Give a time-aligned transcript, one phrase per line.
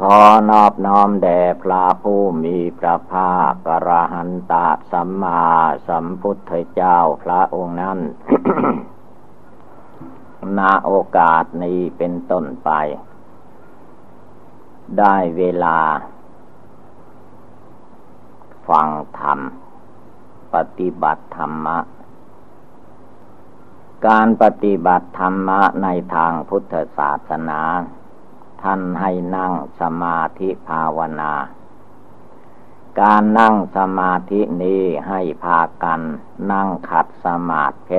[0.00, 0.16] ขอ
[0.50, 5.42] นอบน้อมแด่พระผู้มีพระภาคกระหันตะสัมมา
[5.88, 7.98] สัมพุทธเจ้าพระองค์นั้น
[10.58, 12.70] นาโอกาสนี้เป็นต้นไป
[14.98, 15.78] ได้เวลา
[18.68, 18.88] ฟัง
[19.18, 19.38] ธรรม
[20.54, 21.78] ปฏิบัติธรรมะ
[24.06, 27.60] การปฏิบัติธรรมะในทางพุทธศาสนา
[28.68, 31.32] ท่านให้นั่งสมาธิภาวนา
[33.00, 36.00] การนั่งสมาธินี้ให้พากัน
[36.52, 37.98] นั่งขัดสมาธิ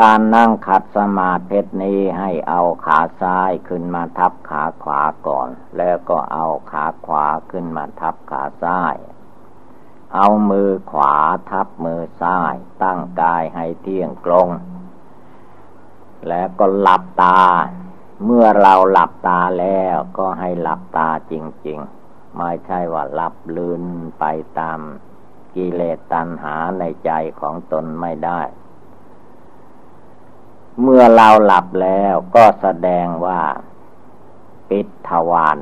[0.00, 8.96] การนั่งขัดสมาธินี้ให้เอาขาซ้ายขึ้นมาทับขาขวาก่อน แล้วก็เอาขาขวาขึ้นมาทับขาซ้าย
[10.14, 11.16] เอามือขวา
[11.50, 14.48] ทับมือซ้าย ตั้งกายให้เที่ยงตรง
[16.28, 17.40] แล้วก็หลับตา
[18.24, 21.34] เมื่อเราหลับตาแล้วก็ให้หลับตาจ
[21.66, 23.82] ริง ๆ ไม่ใช่ว่าหลับลืน
[24.18, 24.24] ไป
[24.58, 24.78] ตาม
[25.54, 28.40] กิเลสตัณหาในใจของตนไม่ได้
[30.80, 33.40] เมื่อเราหลับแล้วก็แสดงว่า
[34.70, 35.58] ปิดทวาร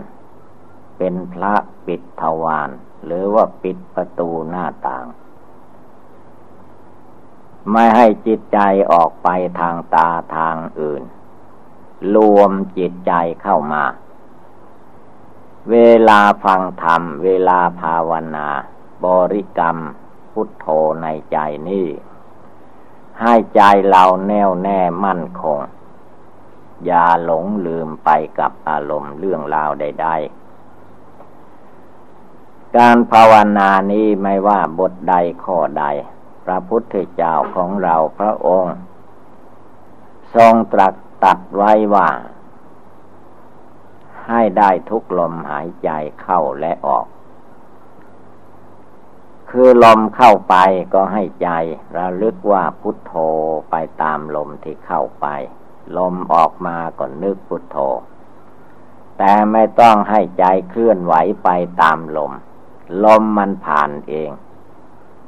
[0.98, 1.54] เป็นพระ
[1.86, 2.70] ปิดทวาร
[3.04, 5.06] หรือว่าปิดประตูหน้าต่าง
[7.72, 8.58] ไม่ให้จิตใจ
[8.92, 9.28] ออกไป
[9.60, 11.02] ทางตาทางอื่น
[12.14, 13.84] รวมจิตใจเข้ามา
[15.70, 15.76] เว
[16.08, 18.48] ลาฟังธรรม เวลาภาวนา
[19.04, 19.76] บริกรรม
[20.32, 20.66] พุทโธ
[21.02, 21.38] ในใจ
[21.68, 21.88] นี่
[23.20, 25.58] ให้ใจเราแน่วแน่มั่นคง
[26.84, 30.08] อย่าหลงลืมไปกับอารมณ์เรื่องราวใด
[31.62, 35.84] ๆการภาวนานี้ไม่ว่าบทใดข้อใด
[36.44, 38.74] พระพุทธเจ้าของเราพระองค์
[40.34, 40.94] ทรงตรัส
[41.24, 42.08] ตัดไว้ว่า
[44.26, 45.90] ให้ได้ทุกลมหายใจ
[46.22, 47.06] เข้าและออก
[49.50, 50.56] คือลมเข้าไป
[50.94, 51.50] ก็ให้ใจ
[51.96, 53.12] ระลึกว่าพุทโธ
[53.70, 55.26] ไปตามลมที่เข้าไป
[55.96, 57.76] ลมออกมาก็นึกพุทโธ
[59.18, 61.48] แต่ไม่ต้องให้ใจเคลื่อนไหวไป
[61.82, 62.32] ตามลม
[63.04, 64.30] ลมมันผ่านเอง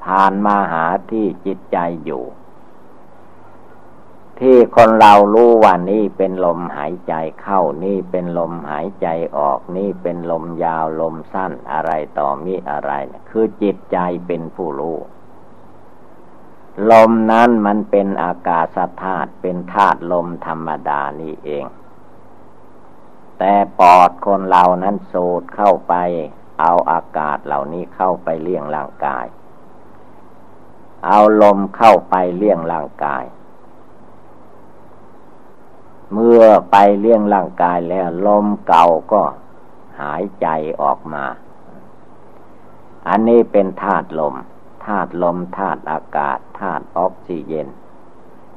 [0.05, 2.25] ผ่านมาหาที่จิตใจอยู่
[4.41, 12.93] ที่คนเรารู้ว่านี่เป็นลมหายใจเข้านี่เป็นลมหายใจออก นี่เป็นลมยาวลมสั้นอะไรต่อมีอะไร
[13.31, 14.99] คือจิตใจเป็นผู้รู้
[16.91, 21.65] ลมนั้นมันเป็นอากาศธาตุเป็นธาตุลมธรรมดานี่เอง
[23.38, 25.94] แต่ปอดคนเรานั้นสูดเข้าไป
[26.60, 29.26] เอาอากาศเหล่านี้เข้าไปเลี้ยงร่างกาย
[31.06, 33.25] เอาลมเข้าไปเลี้ยงร่างกาย
[36.12, 39.22] เมื่อไปเลี้ยงร่างกายแล้ว ลมเก่าก็
[40.00, 40.46] หายใจ
[40.82, 41.24] ออกมา
[43.08, 44.34] อันนี้เป็นธาตุลม
[44.86, 47.69] ธาตุลมธาตุอากาศ ธาตุออกซิเจน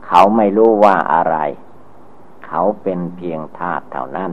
[0.06, 1.38] เขาไม่รู้ว่าอะไร
[2.46, 4.32] เขาเป็นเพียงธาตุเท่านั้น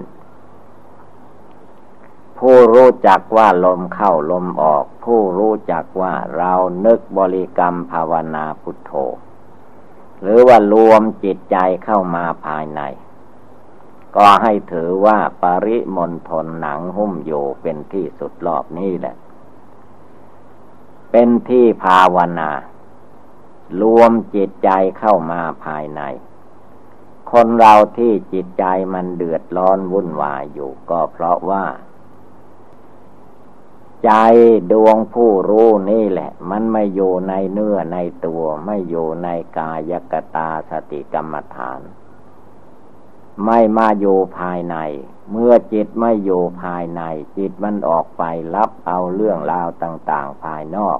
[2.38, 6.52] ผู้รู้จักว่าลมเข้าลมออก ผู้รู้จักว่าเรา
[6.86, 8.92] นึกบริกรรมภาวนาพุทโธ
[10.22, 12.80] หรือว่ารวมจิตใจเข้ามาภายใน
[14.16, 19.16] ก็ให้ถือว่าปริมณฑลหนังหุ้มอยู่เป็นที่สุดรอบนี้แหละ
[21.12, 22.50] เป็นที่ภาวนา
[23.82, 26.02] รวมจิตใจเข้ามาภายใน
[27.30, 28.64] คนเราที่จิตใจ
[28.94, 31.64] มันเดือดร้อนวุ่นวายอยู่ก็เพราะว่า
[34.04, 34.12] ใจ
[34.72, 39.28] ดวงผู้รู้นี่แหละ มันไม่อยู่ในเนื้อในตัว ไม่อยู่ใน
[39.58, 41.80] กายกตาสติกรรมฐาน
[43.44, 44.76] ไม่มาอยู่ภายใน
[45.30, 47.02] เมื่อจิตไม่อยู่ภายใน
[47.36, 48.22] จิตมันออกไป
[48.54, 50.98] รับเอาเรื่องราวต่าง ๆ ภายนอก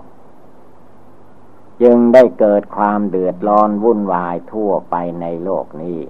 [1.83, 6.01] จึงได้เกิดความเดือดร้อนวุ่นวายทั่วไปในโลกนี้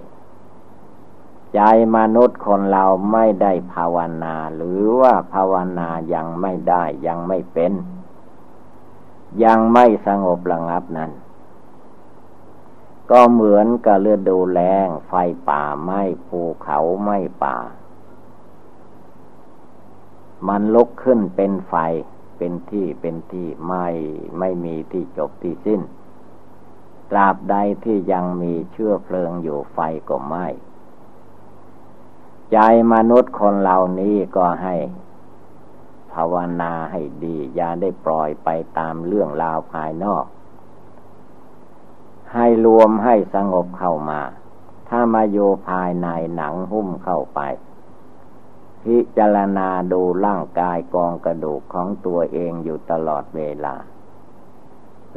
[1.53, 1.59] ใจ
[1.95, 7.73] มนุษย์คนเราไม่ได้ภาวนา หรือว่าภาวนายังไม่ได้ยังไม่เป็น
[9.43, 11.11] ยังไม่สงบระงับนั้น
[13.11, 15.13] ก็เหมือนกับเรือดูแลงไฟ
[15.49, 17.57] ป่าไหม้ภูเขาไหม้ป่า
[20.47, 21.75] มันลุกขึ้นเป็นไฟ
[22.37, 23.87] เป็นที่เป็นที่ไม่
[24.39, 25.81] ไม่มีที่จบที่สิ้น
[27.11, 29.79] ตราบใดที่ยังมีเชื้อเพลิงอยู่ไฟ
[30.09, 30.47] ก็ไหม้
[32.51, 32.57] ใจ
[32.93, 34.75] มนุษย์คนเหล่านี้ก็ให้
[36.13, 40.25] ภาวนาให้ดี อย่าได้ปล่อยไปตามเรื่องราวภายนอก
[42.33, 44.21] ให้รวมให้สงบเข้ามา
[44.89, 45.37] ถ้ามาโย
[45.67, 47.39] ภายในหนังหุ้มเข้าไป
[48.83, 53.75] พิจารณาดูร่างกายกองกระดูกของตัวเองอยู่ตลอดเวลา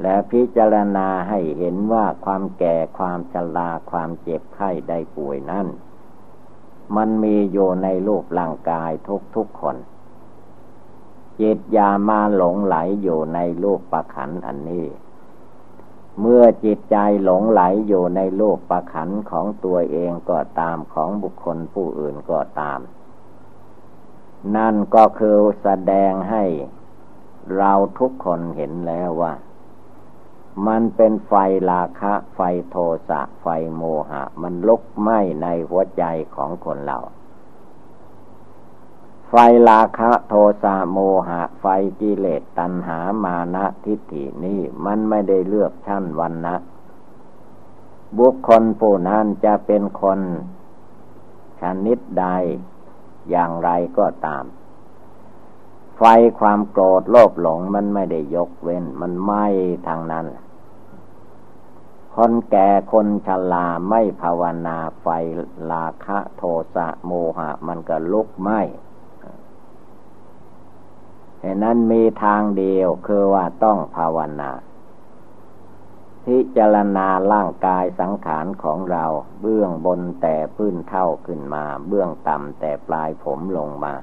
[0.03, 5.67] และพิจารณาให้เห็นว่าความแก่ความชราความเจ็บไข้ได้ป่วยนั้น
[6.97, 9.77] มันมีอยู่ในรูปร่างกายทุกทุกคน
[11.41, 14.87] จิตยามาหลงไหลอยู่ในรูปประขันอันนี้
[16.21, 22.81] เมื่อจิตใจหลงไหลอยู่ในรูปประขันของตัวเองก็ตามของบุคคลผู้อื่นก็ตาม
[24.57, 26.45] นั่นก็คือแสดงให้
[27.57, 29.33] เราทุกคนเห็นแล้วว่า
[30.67, 31.33] มันเป็นไฟ
[31.71, 32.77] ราคะ ไฟโท
[33.09, 36.05] สะ ไฟโมหะ มันลุกไหม้ในหัวใจ
[36.37, 36.99] ของคนเรา
[39.35, 39.41] ไฟ
[39.71, 40.99] ราคะโทสะโม
[41.29, 41.67] หะ ไฟ
[42.01, 46.57] กิเลสตัณหามานะทิฏฐินี่มันไม่ได้เลือกชั้นวันนะ
[48.19, 50.21] บุคคลผู้นั้นจะเป็นคน
[51.61, 52.27] ชนิดใด
[53.31, 54.45] อย่างไรก็ตาม
[55.97, 56.03] ไฟ
[56.39, 59.47] ความโกรธโลภหลงมันไม่ได้ยกเว้น มันไหม้
[59.87, 60.27] ทางนั้น
[62.15, 65.07] คนแก่คนชราไม่ภาวนาไฟ
[65.71, 66.43] ลาคะโท
[66.75, 68.63] สะโมหะ มันก็ลุกไหม้
[71.43, 74.51] เหตุนั้นมีทางเดียวคือว่าต้องภาวนา
[76.25, 79.05] พิจารณาร่างกายสังขารของเรา
[79.41, 83.95] เบื้องบนแต่พื้นเท่าขึ้นมา เบื้องต่ำแต่ปลายผมลงมา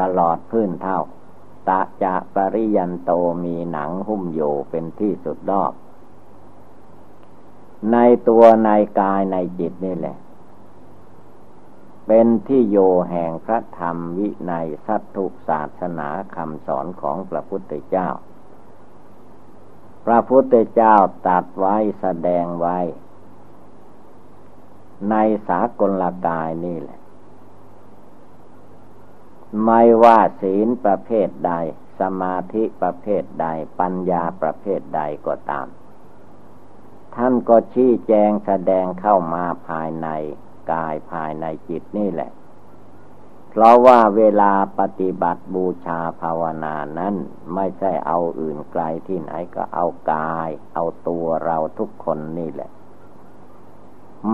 [0.00, 1.00] ตลอดพื้นเท่า
[1.68, 3.10] ตะจะปริยันโต
[3.44, 5.72] มีหนังหุ้มอยู่เป็นที่สุดรอบ
[7.92, 7.96] ใน
[8.28, 8.70] ตัวใน
[9.00, 10.16] กายในจิตนี่แหละ
[12.06, 12.76] เป็นที่โย
[13.10, 18.08] แห่งพระธรรมวินัยสัตถุศาสนาคำสอนของพระพุทธเจ้า
[20.04, 20.96] พระพุทธเจ้า
[21.28, 22.78] ตัดไว้แสดงไว้
[25.10, 25.14] ใน
[25.48, 27.00] สากลกายนี่แหละ
[29.64, 31.52] ไม่ว่าศีลประเภทใด
[32.00, 33.46] สมาธิประเภทใด
[33.80, 35.66] ปัญญาประเภทใดก็ตาม
[37.14, 40.08] ท่านก็ชี้แจงแสดงเข้ามาภายใน
[40.72, 42.30] กายภายในจิตนี่แหละ
[43.50, 47.14] เพราะว่าเวลาปฏิบัติบูชาภาวนานั้น
[47.54, 52.70] ไม่ใช่เอาอื่นไกลที่ไหนก็เอากาย เอาตัวเราทุกคนนี่แหละ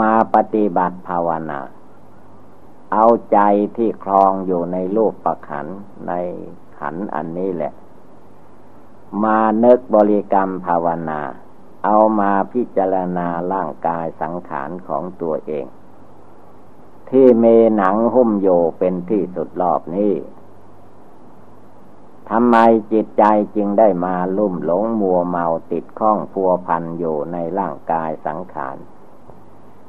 [0.01, 1.61] มาปฏิบัติภาวนา
[2.93, 3.39] เอาใจ
[3.77, 5.67] ที่คลองอยู่ในรูปประขัน
[6.09, 6.13] ใน
[6.79, 7.73] ขันอันนี้แหละ
[9.23, 11.21] มาเนึกบริกรรมภาวนา
[11.85, 15.67] เอามาพิจารณาร่างกายสังขารของตัวเอง
[17.13, 17.45] ที่เม
[17.77, 18.49] หนังหุ้มโย
[18.79, 20.15] เป็นที่สุดรอบนี้
[22.31, 22.57] ทำไม
[22.93, 23.25] จิตใจ
[23.57, 28.77] จึงได้มาลุ่มหลงมัวเมาติดข้องพัวพันอยู่ในร่างกายสังขาร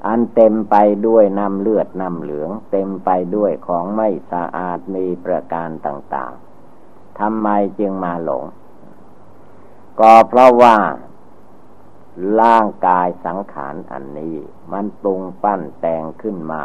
[0.06, 0.76] อันเต็มไป
[1.08, 7.48] ด้วยน้ำเลือดน้ำเหลือง เต็มไปด้วยของไม่สะอาดมีประการต่างๆทำไม
[7.80, 8.44] จึงมาหลง
[10.00, 10.76] ก็เพราะว่า
[12.42, 14.36] ร่างกายสังขารอันนี้
[14.72, 16.64] มันปรุงปั้นแต่งขึ้นมา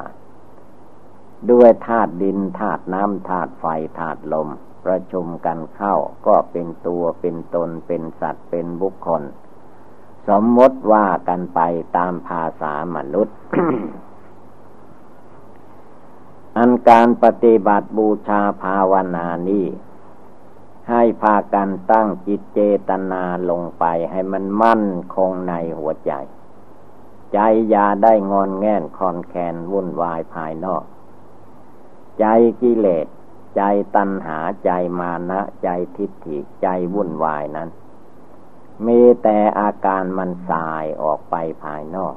[1.51, 3.65] ด้วยธาตุดินธาตุน้ำธาตุไฟ
[3.99, 4.49] ธาตุลม
[4.85, 5.95] ประชุมกันเข้า
[6.27, 9.23] ก็เป็นตัวเป็นตนเป็นสัตว์เป็นบุคคล
[10.29, 11.61] สมมติว่ากันไป
[11.97, 13.37] ตามภาษามนุษย์
[16.57, 19.67] อันการปฏิบัติบูชาภาวนานี้
[20.91, 26.13] ให้พากันตั้งจิตเจตนาลงไปให้มันมั่นคงในหัวใจ
[27.33, 30.85] ใจอย่าได้งอนแง่นคอนแคนวุ่นวายภายนอก
[32.21, 32.27] ใจ
[32.63, 33.07] กิเลส
[33.57, 33.63] ใจ
[33.97, 34.71] ตัณหาใจ
[35.01, 37.69] มานะใจทิฏฐิใจวุ่นวายนั้น
[38.87, 41.35] มีแต่อาการมันสายออกไป
[41.65, 42.15] ภายนอก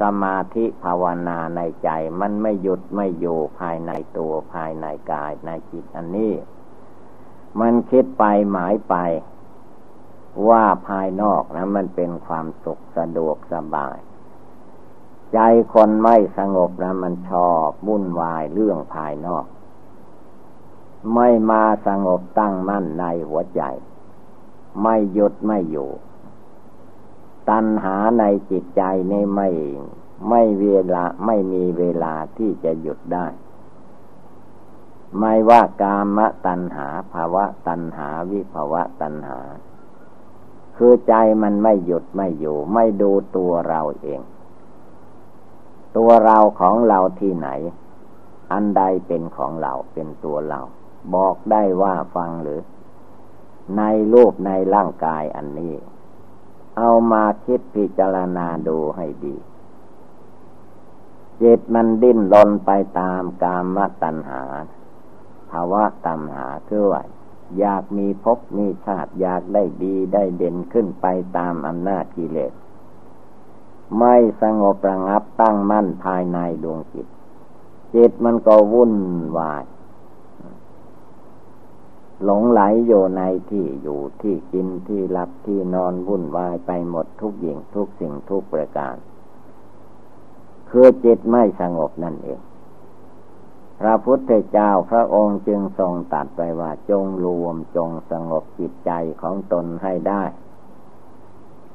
[0.00, 1.90] สมาธิภาวนาในใจ
[2.20, 6.32] มันไม่หยุดไม่อยู่ภายในตัวภายในกายในจิตอันนี้
[7.60, 8.94] มันคิดไปหมายไป
[10.48, 13.98] ว่าภายนอกนะมันเป็นความสุขสะดวกสบาย
[15.34, 15.38] ใจ
[15.72, 19.46] คนไม่สงบนะมันชอบวุ่นวายเรื่องภายนอก
[21.14, 23.62] ไม่มาสงบตั้งมั่นในหัวใจ
[24.82, 25.90] ไม่หยุดไม่อยู่
[27.50, 29.48] ตัณหาในจิตใจนี่ไม่
[30.28, 33.26] ไม่เวลาไม่มีเวลาที่จะหยุดได้
[35.18, 39.40] ไม่ว่ากามตัณหาภาวะตัณหาวิภาวะตัณหา
[40.76, 44.20] คือใจมันไม่หยุดไม่อยู่ ไม่ดูตัวเราเอง
[45.96, 47.48] ตัวเราของเราที่ไหน
[48.52, 50.60] อันใดเป็นของเราเป็นตัวเรา
[51.14, 52.60] บอกได้ว่าฟังหรือ
[53.76, 53.82] ใน
[54.12, 55.74] รูปในร่างกายอันนี้
[56.78, 59.36] เอามาคิดพิจารณาดูให้ดี
[61.42, 62.70] จิตมันดิ้นรนไป
[63.00, 64.42] ตามกามตัณหา
[65.50, 67.02] ภาวะตัณหาคือว่า
[67.58, 71.06] อยากมีภพมีชาติอยากได้ดีได้เด่นขึ้นไป
[71.36, 72.52] ตามอำนาจกิเลส
[73.98, 77.06] ไม่สงบระงับตั้งมั่นภายในดวงจิต
[77.94, 78.94] จิตมันก็วุ่น
[79.38, 79.64] วาย
[82.24, 88.96] หลงไหลอยู่ในที่อยู่ที่กินที่หลับที่นอนวุ่นวายไปหมดทุกอย่างทุกสิ่งทุกประการ
[90.70, 92.40] คือจิตไม่สงบนั่นเอง
[93.80, 98.90] พระพุทธเจ้าพระองค์จึงทรงตัดไปว่าจงรวมจงสงบจิตใจ
[99.22, 100.22] ของตนให้ได้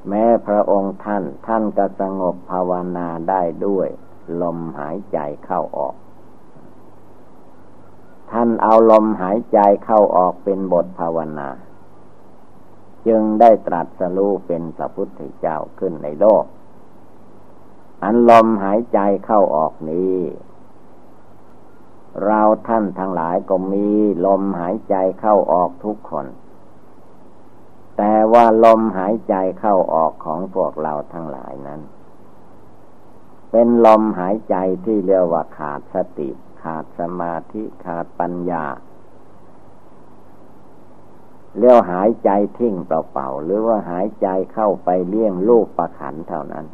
[0.10, 3.88] แม้พระองค์ท่านท่านก็สงบภาวนาได้ด้วย
[4.42, 5.96] ลมหายใจเข้าออก
[8.32, 11.50] ท่านเอาลมหายใจเข้าออกเป็นบทภาวนา
[13.08, 16.44] จึงได้ตรัสรู้เป็นพระพุทธเจ้าขึ้นในโลก
[18.04, 20.18] อันลมหายใจเข้าออกนี้
[22.26, 23.88] เราท่านทั้งหลายก็มี
[24.26, 26.26] ลมหายใจเข้าออกทุกคน
[27.98, 31.82] แต่ว่าลมหายใจเข้าออกของพวกเราทั้งหลายนั้น
[33.52, 36.30] เป็นลมหายใจที่เรียกว่าขาดสติ
[36.62, 38.66] ขาดสมาธิขาดปัญญา
[41.58, 46.66] เรียกหายใจทิ้งเปล่าๆหรือว่าหายใจเข้าไปเลี้ยงลูกประขันเท่านั้น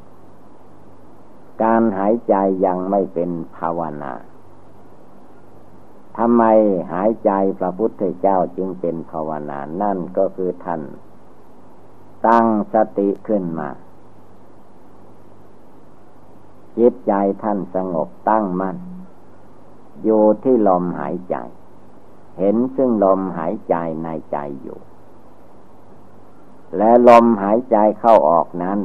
[1.64, 4.14] การหายใจยังไม่เป็นภาวนา
[6.18, 6.44] ทำไม
[6.94, 10.82] หายใจพระพุทธเจ้าจึงเป็นภาวนา นั่นก็คือท่าน
[12.28, 13.70] ตั้งสติขึ้นมา
[16.78, 17.14] จิตใจ
[17.44, 18.78] ท่านสงบตั้งมัน่น
[20.04, 21.36] อยู่ที่ลมหายใจ
[22.40, 24.80] เห็นซึ่งลมหายใจในใจอยู่
[26.78, 28.80] และลมหายใจเข้าออกนั้น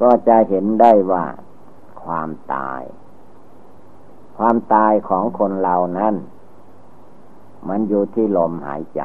[0.00, 1.24] ก็จะเห็นได้ว่า
[2.02, 2.82] ความตาย
[4.38, 6.14] ความตายของคนเรานั้น
[7.68, 9.02] มันอยู่ที่ลมหายใจ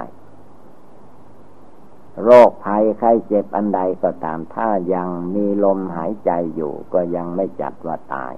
[2.22, 8.34] โรคภัยไข้เจ็บอันใดก็ตามถ้ายังมีลมหายใจอยู่ก็ยังไม่จัดว่าตาย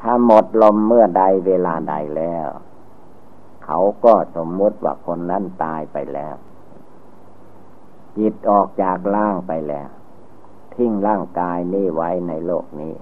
[0.00, 2.48] ถ้าหมดลมเมื่อใดเวลาใดแล้ว
[3.64, 6.34] เขาก็สมมติว่าคนนั้นตายไปแล้ว
[8.18, 9.88] จิตออกจากร่างไปแล้ว
[10.74, 12.94] ทิ้งร่างกายนี้ไว้ในโลกนี้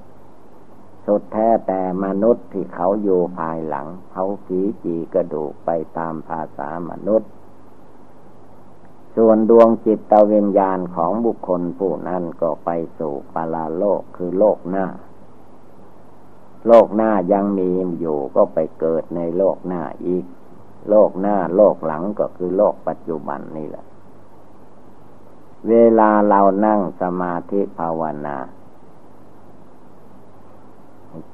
[1.07, 7.31] สุดแท้แต่มนุษย์ที่เขาอยู่ภายหลัง เขาผีจีกระดูกไปตามภาษามนุษย์
[9.17, 14.87] ส่วนดวงจิตวิญญาณของบุคคลผู้นั้นก็ไปสู่ปาลาโลกคือโลกหน้า
[16.67, 20.25] โลกหน้ายังมีอยู่ก็ไปเกิดในโลกหน้าอีก
[20.89, 23.85] โลกหน้าโลกหลังก็คือโลกปัจจุบันนี่แหละ
[25.69, 28.37] เวลาเรานั่งสมาธิภาวนา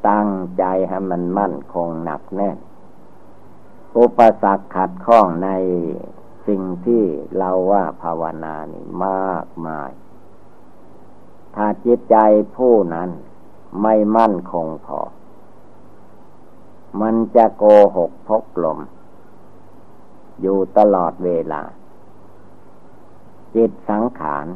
[0.08, 0.28] ตั้ง
[0.58, 2.58] ใจให้มันมั่นคงหนักแน่น
[3.98, 5.48] อุปสรรคขัดข้องใน
[6.46, 7.02] สิ่งที่
[7.38, 9.90] เราว่าภาวนานี่มากมาย
[11.54, 12.16] ถ้าจิตใจ
[12.56, 13.10] ผู้นั้น
[13.82, 15.00] ไม่มั่นคงพอ
[17.00, 17.64] มันจะโก
[17.96, 18.78] หกพกลม
[20.40, 21.62] อยู่ตลอดเวลา
[23.54, 24.46] จิตสังขาร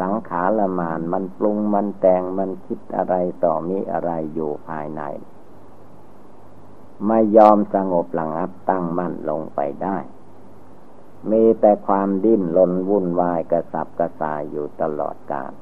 [0.00, 3.14] สังขารละมานมันปรุงมันแต่งมันคิดอะไร
[3.44, 5.02] ต่อมีอะไรอยู่ภายใน
[7.06, 9.96] ไม่ยอมสงบหลังอับตั้งมั่นลงไปได้
[11.30, 15.52] มีแต่ความดิ้นรนวุ่นวายกระสับกระส่ายอยู่ตลอดกาล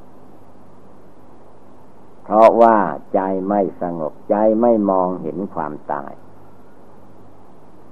[2.24, 2.76] เพราะว่า
[3.14, 6.12] ใจไม่สงบใจไม่มองเห็นความตาย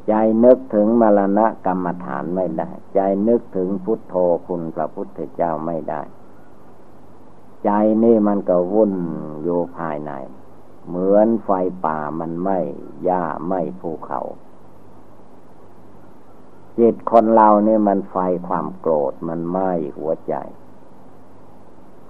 [0.08, 4.14] ใจนึกถึงมรณะกรรมฐานไม่ได้ ใจนึกถึงพุทโธ
[4.46, 6.02] คุณพระพุทธเจ้าไม่ได้
[7.64, 7.70] ใจ
[8.02, 8.94] นี่มันก็วุ่น
[9.42, 10.12] อยู่ภายใน
[10.88, 11.50] เหมือนไฟ
[11.84, 12.58] ป่ามันไม่
[13.04, 14.20] หญ้าไม่ภูเขา
[16.78, 18.16] จิตคนเราเนี่ยมันไฟ
[18.48, 20.34] ความโกรธมันไหม้หัวใจ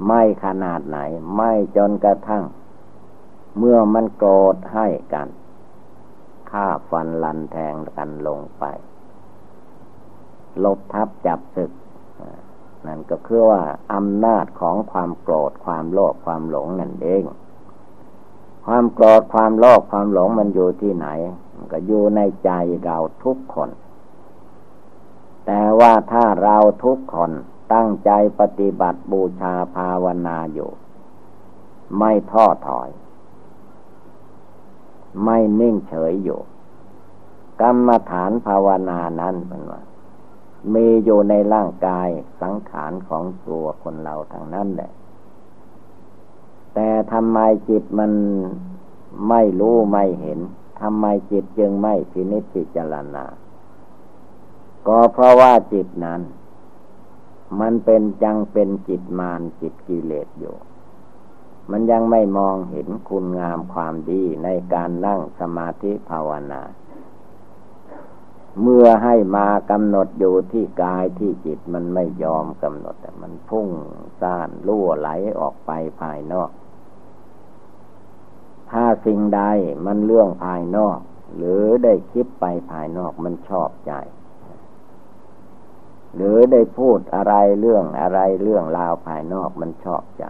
[0.04, 0.98] ไหม้ขนาดไหน
[1.34, 2.44] ไหม้จนกระทั่ง
[3.58, 5.28] เมื่อมันโกรธให้กัน
[6.50, 8.64] ฆ่าฟันลันแทงกันลงไป
[10.64, 11.72] ลบทับจับศึก
[12.86, 13.62] นั่นก็คือว่า
[13.94, 17.22] อำนาจของความโกรธความโลภความหลงนั่นเอง
[18.66, 21.08] ความโกรธความโลภความหลงมันอยู่ที่ไหน
[21.54, 22.50] มันก็อยู่ในใจ
[22.84, 23.70] เราทุกคน
[25.46, 27.30] แต่ว่าถ้าเราทุกคน
[27.72, 28.10] ตั้งใจ
[28.40, 30.70] ปฏิบัติบูชาภาวนาอยู่
[31.98, 32.90] ไม่ท้อถอย
[35.24, 36.40] ไม่นิ่งเฉยอยู่
[37.60, 39.82] กรรมฐานภาวนานั้นเป็นว่า
[40.74, 42.08] มีอยู่ในร่างกาย
[42.40, 44.90] สังขารของตัวคนเราทางนั้นแหละ
[46.74, 48.12] แต่ทำไมจิตมัน
[49.28, 50.38] ไม่รู้ไม่เห็น
[50.80, 53.24] ทำไมจิตจึงไม่พินิจพิจารณา
[54.86, 56.20] ก็เพราะว่าจิตนั้น
[57.60, 60.56] มันเป็นยังเป็นจิตมารจิตกิเลสอยู่
[61.70, 66.62] มันยังไม่มองเห็นคุณงามความดีในการนั่งสมาธิภาวนา
[68.62, 73.68] เมื่อให้มากำหนดอยู่ที่กายที่จิตมันไม่ยอมกำหนดแต่มันพุ่ง
[74.20, 75.08] ซ่านล่วไหล
[75.40, 76.50] ออกไปภายนอก
[78.70, 79.42] ถ้าสิ่งใด
[79.86, 80.98] มันเรื่องภายนอก
[81.36, 83.92] หรือได้คิดไปภายนอกมันชอบใจ
[86.14, 90.24] หรือได้พูดอะไรเรื่องอะไรเรื่องราวภายนอกมันชอบใจ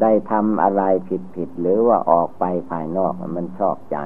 [0.00, 3.98] ได้ทำอะไรผิดผิดหรือว่าออกไปภายนอกมันชอบใจ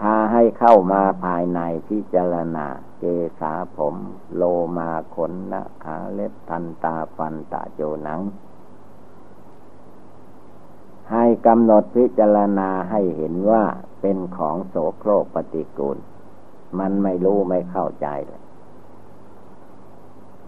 [0.00, 2.66] ถ้าให้เข้ามาภายในพิจารณา
[2.98, 3.04] เก
[3.40, 3.96] สาผม
[4.34, 4.42] โล
[4.78, 8.20] มาขนนะขาเล็บทันตาฟันตาโจหนัง
[11.12, 13.64] ให้กำหนดพิจารณาให้เห็นว่า
[14.00, 15.98] เป็นของโสโครกปฏิกูล
[16.78, 18.42] มันไม่รู้ไม่เข้าใจเลย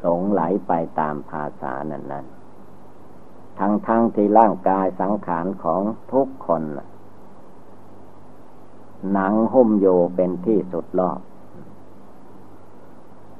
[0.00, 2.26] หลงไหลไปตามภาษานั้นนั้น
[3.58, 6.62] ทั้งทั้งที่ร่างกายสังขารของทุกคน
[9.12, 11.20] หนังหุ้มโยเป็นที่สุดรอบ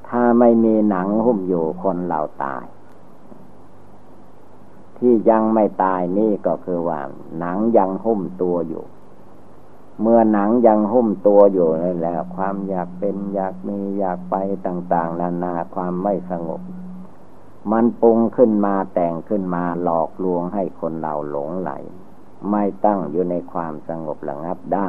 [0.09, 2.65] ถ้าไม่มีหนังหุ้มโยคนเราตาย
[4.99, 7.01] ที่ยังไม่ตายนี่ก็คือว่า
[7.39, 8.85] หนังยังหุ้มตัวอยู่
[10.07, 14.35] เมื่อหนังยังหุ้มตัวอยู่นั่นแหละความอยากเป็นอยากมีอยากไป
[14.67, 16.63] ต่าง ๆ นานาความไม่สงบ
[17.73, 21.71] มันปรุงขึ้นมาแต่งขึ้นมาหลอกลวงให้คนเราหลงไหล
[22.51, 24.89] ไม่ตั้งอยู่ในความสงบระงับได้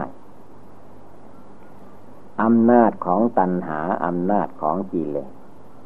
[2.43, 5.31] อำนาจของตัณหาอำนาจของกิเลส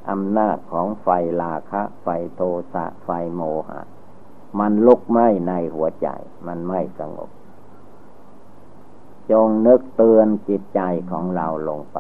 [0.10, 1.08] อำนาจของไฟ
[1.42, 2.42] ลาคะ ไฟโท
[2.74, 3.82] สะไฟโมหะ
[4.60, 6.08] มันลุกไหม้ในหัวใจ
[6.48, 7.30] มันไม่สงบ
[9.32, 12.00] จงนึกเตือนจิตใจของเราลงไป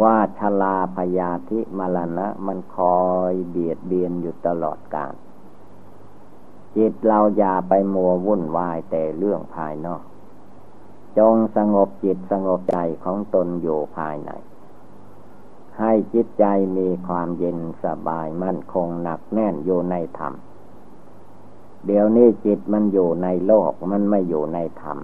[0.00, 2.98] ว่าชลาพยาธิมรณะมันคอ
[3.30, 5.14] ยเบียดเบียนอยู่ตลอดกาล
[6.76, 10.02] จิตเราอย่าไปมัววุ่นวายแต่เรื่องภายนอก
[11.18, 14.30] จงสงบจิตสงบใจของตนอยู่ภายใน
[15.78, 16.44] ให้จิตใจ
[16.76, 20.32] มีความเย็นสบายมั่นคงหนักแน่นอยู่ในธรรม
[21.86, 24.98] เดี๋ยวนี้จิตมันอยู่ในโลกมันไม่อยู่ในธรรม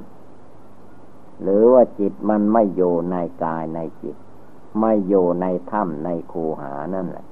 [1.42, 4.16] หรือว่าจิตมันไม่อยู่ในกายในจิต
[4.80, 7.26] ไม่อยู่ในถ้ำในคูหานั่นแหละ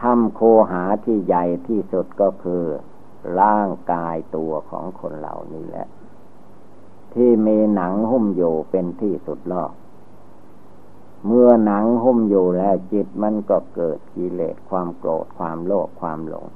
[0.00, 2.64] ถ้ำคูหาที่ใหญ่ที่สุดก็คือ
[3.40, 5.86] ร่างกายตัวของคนเหล่านี้แหละ
[7.14, 9.72] ที่มีหนังหุ้มอยู่เป็นที่สุดรอบ
[11.26, 16.46] เมื่อหนังหุ้มอยู่แล้วจิตมันก็เกิดกิเลสความโกรธความโลภความหลง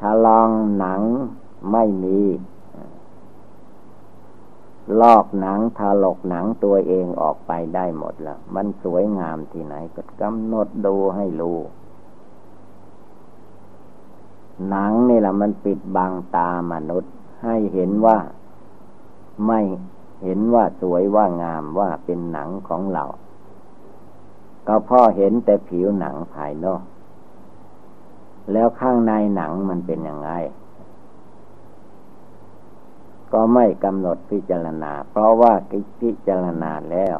[0.00, 1.00] ถ้าลองหนัง
[1.72, 2.20] ไม่มี
[5.00, 11.58] ลอกหนังทาลกหนังตัวเองออกไปได้หมดแล้ว มันสวยงามที่ไหนก็กำหนดดูให้รู้
[14.68, 17.12] หนังนี่แหละมันปิดบังตามนุษย์
[17.44, 18.18] ให้เห็นว่า
[19.46, 19.60] ไม่
[20.22, 23.04] เห็นว่าสวยว่างามว่าเป็นหนังของเรา
[24.66, 26.82] ก็พ่อเห็นแต่ผิวหนังภายนอก
[28.52, 30.30] แล้วข้างในหนังมันเป็นยังไง
[33.32, 35.52] ก็ไม่กำหนดพิจารณา เพราะว่า
[36.00, 37.16] พิจารณาแล้ว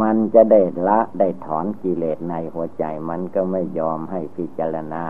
[0.00, 5.02] มันจะได้ละได้ถอนกิเลสในหัวใจมันก็ไม่ยอมให้พิจารณา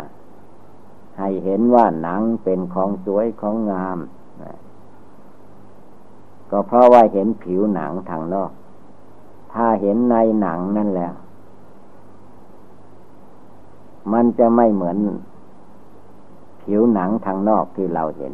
[1.18, 3.98] ให้เห็นว่าหนังเป็นของสวยของงาม
[6.50, 8.50] ก็เพราะว่าเห็นผิวหนังทางนอก
[9.52, 11.10] ถ้าเห็นในหนังนั่นแหละ
[14.12, 14.96] มันจะไม่เหมือน
[16.62, 18.32] ผิวหนังทางนอกที่เราเห็น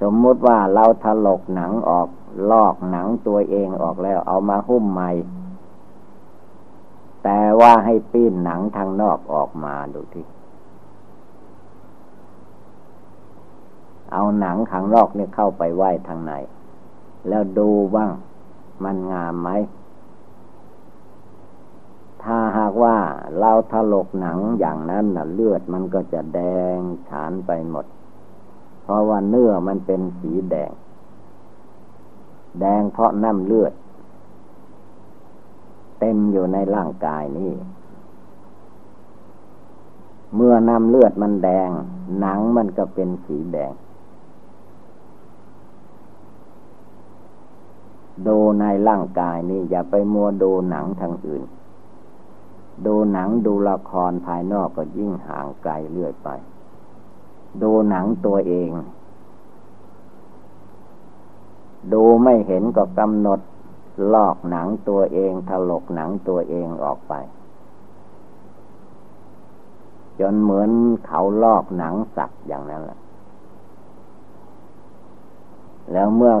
[0.00, 2.08] สมมุติว่าเราถลกหนังออก
[2.50, 5.10] ลอกหนังตัวเองออกแล้ว เอามาหุ้มใหม่
[7.24, 10.26] แต่ว่าให้ปีนหนังทางนอกออกมาดูที่
[14.12, 16.32] เอาหนังข้างนอกนี่เข้าไปไหว้ทางใน
[17.28, 18.10] แล้วดูบ้าง
[18.84, 19.50] มันงามไหม
[22.24, 22.96] ถ้าหากว่า
[23.38, 26.40] เราถลกหนังอย่างนั้นนะเลือดมันก็จะแด
[26.76, 27.86] งฉานไปหมด
[28.82, 30.72] เพราะว่าเนื้อมันเป็นสีแดง
[32.60, 33.72] แดงเพราะน้ำเลือด
[36.00, 37.52] เต็มอยู่ในร่างกายนี้
[40.34, 41.70] เมื่อน้ำเลือดมันแดง
[42.20, 43.72] หนังมันก็เป็นสีแดง
[48.26, 51.42] ดูในร่างกายนี่อย่าไปมัวดูหนังทางอื่น
[52.86, 56.28] ดูหนังดูละครภายนอกก็ยิ่งห่างไกลเรื่อยไป
[57.62, 58.70] ดูหนังตัวเอง
[61.92, 63.40] ดูไม่เห็นก็กำหนด
[64.14, 67.14] ลอกหนังตัวเองถลกหนังตัวเองออกไป
[70.20, 70.70] จนเหมือน
[71.06, 72.98] เขาลอกหนังสัตว์อย่างนั้นแหละ
[75.92, 76.34] แล้วเมื่อ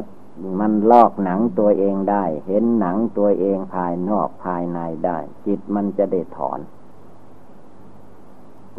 [0.60, 6.60] มันลอกหนังตัวเองได้ เห็นหนังตัวเองภายนอกภายในได้ จิตมันจะได้ถอน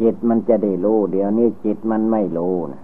[0.00, 2.82] จิตมันจะได้รู้ เดี๋ยวนี้จิตมันไม่รู้นะ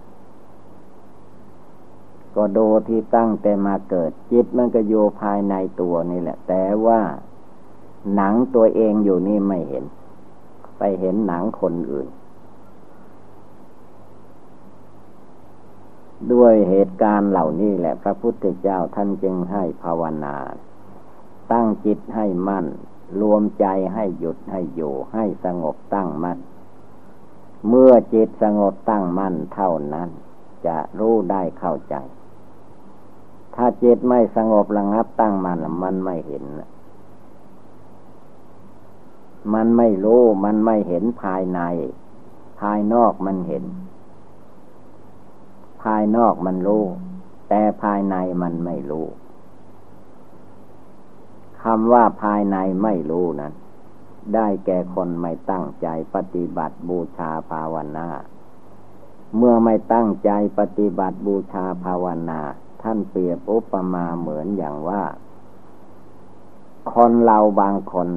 [2.35, 6.99] ก็ดูที่ตั้งแต่มาเกิด จิตมันก็อยู่ภายในตัวนี่แหละ แต่ว่า
[8.15, 9.83] หนังตัวเองอยู่นี่ไม่เห็น
[10.77, 12.07] ไปเห็นหนังคนอื่น
[16.33, 20.35] ด้วยเหตุการณ์เหล่านี้แหละพระพุทธเจ้าท่านจึงให้ภาวนา
[21.51, 22.65] ตั้งจิตให้มั่น
[23.21, 26.39] รวมใจให้หยุดให้อยู่ให้สงบตั้งมั่น
[27.67, 30.09] เมื่อจิตสงบตั้งมั่นเท่านั้น
[30.65, 31.95] จะรู้ได้เข้าใจ
[33.55, 36.43] ถ้าจิตไม่สงบระงับตั้งมั่นมันไม่เห็น
[39.53, 41.59] มันไม่รู้มันไม่เห็นภายใน
[42.59, 43.63] ภายนอกมันเห็น
[45.83, 46.83] ภายนอกมันรู้
[47.49, 49.07] แต่ภายในมันไม่รู้
[51.63, 53.53] คำว่าภายในไม่รู้นั้น
[54.35, 58.07] ได้แก่คนไม่ตั้งใจปฏิบัติบูชาภาวนา
[59.37, 62.41] เมื่อไม่ตั้งใจปฏิบัติบูชาภาวนา
[62.81, 65.03] ท่านเปรียบอุปมาเหมือนอย่างว่า
[66.93, 68.09] คนเราบางคน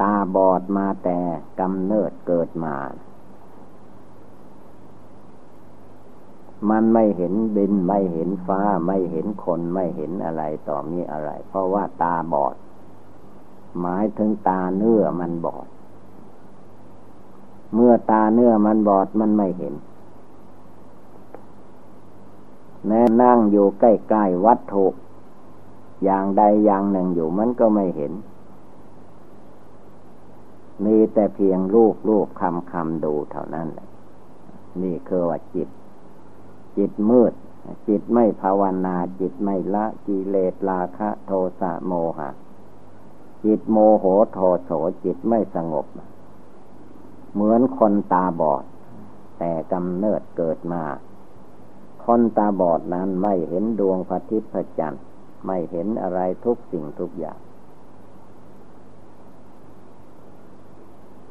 [0.00, 1.18] ตาบอดมาแต่
[1.60, 2.74] กำเนิดเกิดมา
[6.70, 12.54] มันไม่เห็นบินไม่เห็นฟ้าไม่เห็นคนไม่เห็นอะไรต่อมีอะไร เพราะว่าตาบอด
[13.80, 15.66] หมายถึงตาเนื้อมันบอด
[17.74, 19.74] เมื่อตาเนื้อมันบอดมันไม่เห็น
[22.86, 24.86] แม้นั่งอยู่ใกล้ๆวัตถุ
[26.04, 28.12] อย่างใดอย่างหนึ่งอยู่มันก็ไม่เห็น
[30.84, 33.88] มีแต่เพียงรูปรูปคำคำดูเท่านั้นแหละ
[34.82, 35.68] นี่คือว่าจิต
[36.78, 37.32] จิตมืด
[37.88, 42.30] จิตไม่ภาวนา จิตไม่ละกิเลสราคะโทสะโมหะ
[43.44, 44.70] จิตโมโหโทโส
[45.04, 45.86] จิตไม่สงบ
[47.32, 48.64] เหมือนคนตาบอด
[49.38, 50.84] แต่กำเนิดเกิดมา
[52.04, 55.02] คนตาบอดนั้นไม่เห็นดวงพระทิพย์พระจันทร์
[55.46, 57.38] ไม่เห็นอะไรทุกสิ่งทุกอย่าง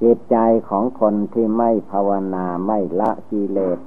[0.01, 0.38] จิตใจ
[0.69, 3.79] ของคนที่ไม่ภาวนาไม่ละกิเลส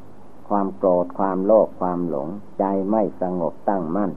[0.49, 2.29] ความโกรธความโลภความหลง
[2.59, 4.13] ใจไม่สงบตั้งมั่น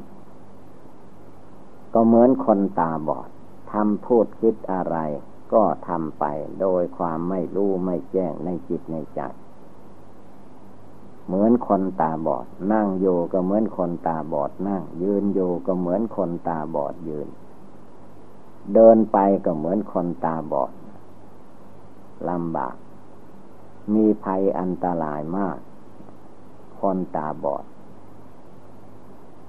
[1.93, 3.29] ก็เหมือนคนตาบอด
[3.71, 4.97] ทำพูดคิดอะไร
[5.53, 6.25] ก็ทำไป
[6.61, 9.21] โดยความไม่รู้ไม่แจ้งในจิตในใจ
[11.25, 17.27] เหมือนคนตาบอด นั่งอยู่ก็เหมือนคนตาบอดนั่ง ยืนอยู่ก็เหมือนคนตาบอดยืน
[18.73, 20.71] เดินไปก็เหมือนคนตาบอด
[22.29, 22.75] ลำบาก
[23.93, 25.57] มีภัยอันตรายมาก
[26.81, 27.63] คนตาบอด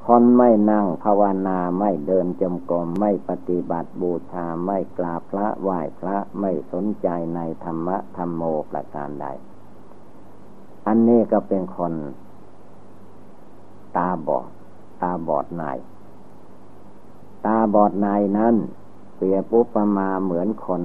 [0.07, 9.27] คนไม่นั่งภาวนาไม่เดินจมกรมไม่ปฏิบัติบูชาไม่กราบพระไหว้พระไม่สนใจในธรรมะธรรมโมประการใด
[10.87, 11.93] อันนี้ก็เป็นคน
[13.97, 14.47] ตาบอด
[15.03, 15.65] ตาบอดใน
[17.47, 18.55] ตาบอดในนั้น
[19.17, 20.83] เปรียบปุปมาเหมือนคน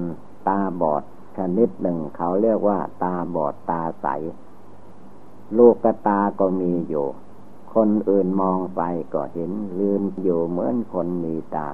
[0.47, 1.03] ตาบอด
[1.37, 4.07] ชนิดหนึ่งเขาเรียกว่า ตาบอดตาใส
[5.57, 5.75] ลูก
[6.07, 7.07] ตาก็มีอยู่
[7.73, 8.81] คนอื่นมองไป
[9.13, 11.69] ก็เห็น ลืมอยู่เหมือนคนมีตา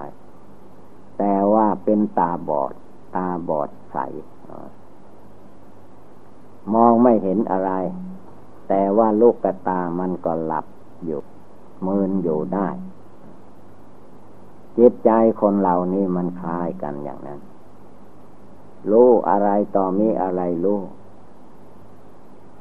[1.17, 2.73] แต่ว่าเป็นตาบอด
[3.15, 3.97] ตาบอดใส
[6.73, 7.71] มองไม่เห็นอะไร
[8.67, 9.35] แต่ว่าลูก
[9.67, 10.65] ตามันก็หลับ
[11.05, 11.21] อยู่
[11.87, 12.67] มืนอยู่ได้
[14.77, 17.39] จิตใจคนเหล่านี้มันคล้ายกันอย่างนั้น
[18.91, 20.81] รู้อะไรต่อมีอะไรรู้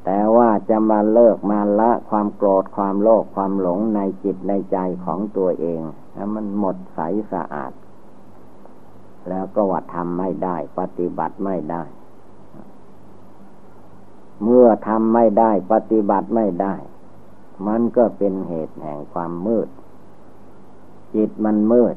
[0.05, 5.81] แต่ว่า จะมาเลิกมาละความโกรธความโลภความหลงในจิตในใจของตัวเอง
[6.13, 6.99] แล้วมันหมดใส
[7.31, 7.73] สะอาด
[9.29, 11.83] แล้วก็ว่าทำไม่ได้ ปฏิบัติไม่ได้
[14.43, 16.75] เมื่อทำไม่ได้ ปฏิบัติไม่ได้
[17.67, 19.67] มันก็เป็นเหตุแห่งความมืด
[21.15, 21.95] จิตมันมืด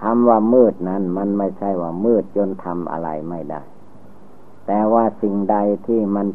[0.00, 3.62] คำว่ามืดนั้น มันไม่ใช่ว่ามืดจนทำอะไรไม่ได้
[4.66, 5.56] แต่ว่าสิ่งใด
[5.86, 6.26] ที่มัน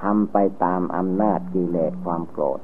[0.00, 2.60] ทำไปตามอำนาจกิเลสความโกรธ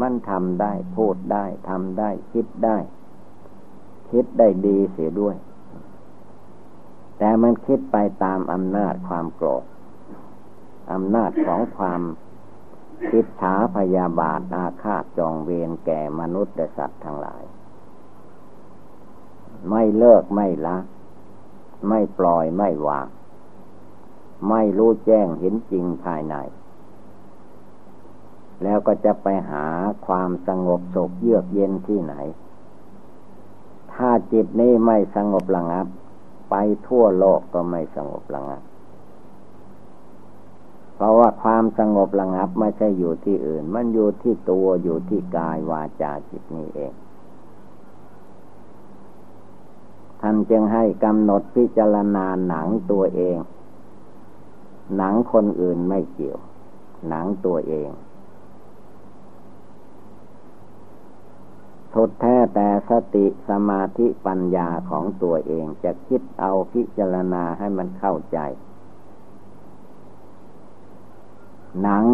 [0.00, 2.78] มันทำได้พูดได้ทำได้คิดได้
[4.10, 5.36] คิดได้ดีเสียด้วย
[7.18, 9.64] แต่มันคิดไปตามอำนาจความโกรธ
[10.92, 12.00] อำนาจของความ
[13.10, 17.42] คิดฉาพยาบาทอาฆาตจองเวรแก่มนุษย์และสัตว์ทั้งหลาย
[19.70, 20.76] ไม่เลิกไม่ละ
[21.88, 23.06] ไม่ปล่อยไม่วาง
[24.48, 26.36] ไม่รู้แจ้งเห็นจริงภายใน
[28.62, 29.66] แล้วก็จะไปหา
[30.06, 32.14] ความสงบสุขเยือกเย็นที่ไหน
[33.92, 35.86] ถ้าจิตนี้ไม่สงบระงับ
[36.50, 36.54] ไป
[36.86, 38.62] ทั่วโลกก็ไม่สงบระงับ
[40.94, 46.92] เพราะว่าความสงบระงับไม่ใช่อยู่ที่อื่น มันอยู่ที่ตัวอยู่ที่กายวาจาจิตนี้เอง
[50.20, 53.36] ท่านจึงให้กำหนดพิจารณาหนังตัวเอง
[54.96, 56.38] หนังคนอื่นไม่เกี่ยว
[57.08, 57.90] หนังตัวเอง
[61.92, 68.38] ทุดแท้แต่สติสมาธิปัญญาของตัวเองจะคิดเอาพิจารณาให้มันเข้าใจ
[71.82, 72.04] หนัง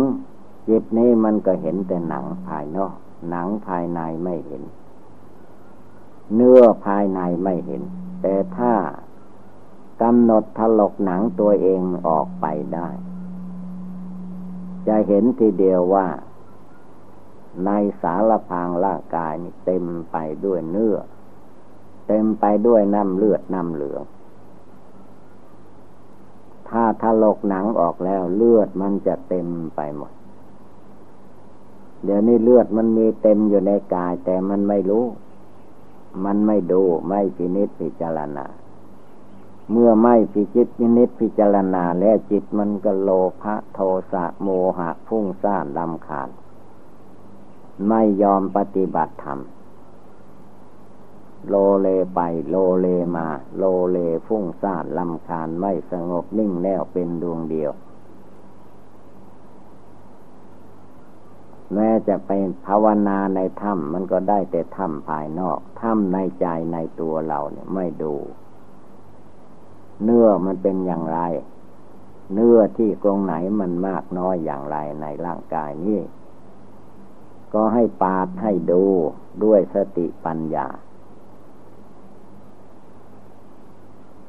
[0.68, 2.94] จิตนี้มันก็เห็นแต่หนังภายนอก
[3.30, 4.62] หนังภายในไม่เห็น
[6.34, 7.82] เนื้อภายในไม่เห็น
[8.22, 8.72] แต่ถ้า
[10.02, 12.88] กำหนดถลกหนังตัวเองออกไปได้
[14.86, 16.06] จะเห็นทีเดียวว่า
[17.64, 17.70] ใน
[18.02, 20.96] สารพางร่างกายนี่เต็มไปด้วยเนื้อ
[22.08, 24.04] เต็มไปด้วยน้ำเลือดน้ำเหลือง
[26.68, 30.12] ถ้าถลกหนังออกแล้วเลือดมันจะเต็มไปหมด
[32.04, 35.04] เดี๋ยวนี้เลือดมันมีเต็มอยู่ในกายแต่มันไม่รู้
[36.24, 38.46] มันไม่ดูไม่พินิจพิจารณา
[39.70, 43.10] เมื่อไม่พิจิตนิจพิจารณาแล้วจิตมันก็โล
[43.42, 43.80] ภะโท
[44.12, 46.30] สะโมหะพุ่งซ่านลำขาด
[47.88, 49.40] ไม่ยอมปฏิบัติธรรม
[51.48, 53.26] โลเลไปโลเลมา
[53.56, 57.72] โลเลฟุ้งซ่านลำคาญไม่สงบนิ่งแน่วเป็นดวงเดียว
[61.74, 68.14] แม้จะเป็นภาวนาในถ้ำมันก็ได้แต่ถ้ำภายนอกถ้ำในใจในตัวเราเนี่ยไม่ดู
[70.04, 71.20] เนื้อมันเป็นอย่างไร
[72.32, 76.00] เนื้อที่ตรงไหนมันมากน้อยอย่างไรในร่างกายนี้
[77.54, 78.84] ก็ให้ปาดให้ดู
[79.44, 80.66] ด้วยสติปัญญา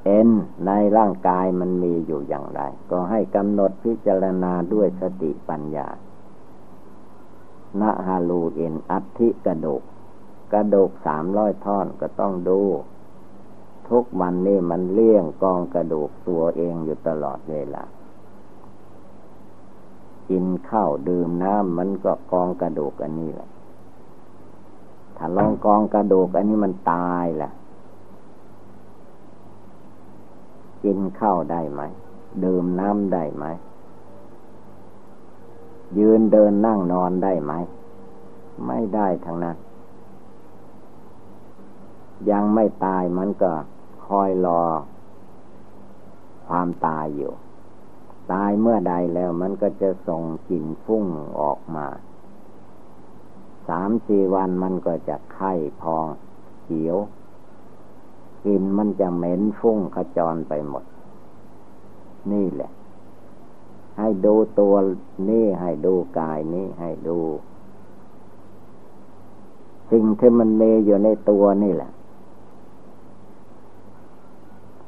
[0.05, 0.29] เอ็น
[0.65, 5.87] ในร่างกายมันมีอยู่อย่างไร ก็ให้กำหนดพิจารณาด้วยสติปัญญา
[7.81, 9.83] นาฮาลูเอ็นอัติกระดูก
[10.53, 12.61] กระดูกสามร้อยท่อนก็ต้องดู
[13.89, 17.83] ทุกวันนี่มันเลี้ยงกองกระดูกตัวเองอยู่ตลอดเวลา
[20.29, 23.49] กินข้าวดื่มน้ำมันก็กองกระดูกอันนี้แหละ
[25.17, 27.51] ถ้าลองกองกระดูกอันนี้มันตายแหละ
[30.83, 31.81] กินข้าวได้ไหม
[32.43, 33.45] ดื่มน้ำได้ไหม
[35.97, 37.53] ยืนเดินนั่งนอนได้ไหม
[38.65, 39.57] ไม่ได้ทั้งนั้น
[42.29, 43.51] ยังไม่ตายมันก็
[44.09, 44.61] คอยรอ
[46.47, 47.33] ความตายอยู่
[48.31, 51.05] ตายเมื่อใดแล้วมันก็จะส่งกลิ่นฟุ้ง
[51.41, 51.87] ออกมา
[53.67, 56.05] สามสี่วันมันก็จะไข้พอง
[56.63, 56.97] เขียว
[58.45, 60.83] กลิ่นมันจะเหม็นฟุ้งขจรไปหมด
[62.31, 62.71] นี่แหละ
[63.97, 64.75] ให้ดูตัว
[65.29, 67.19] นี่ให้ดูกายนี้ให้ดู
[69.91, 71.91] สิ่งที่มันมีอยู่ในตัวนี่แหละ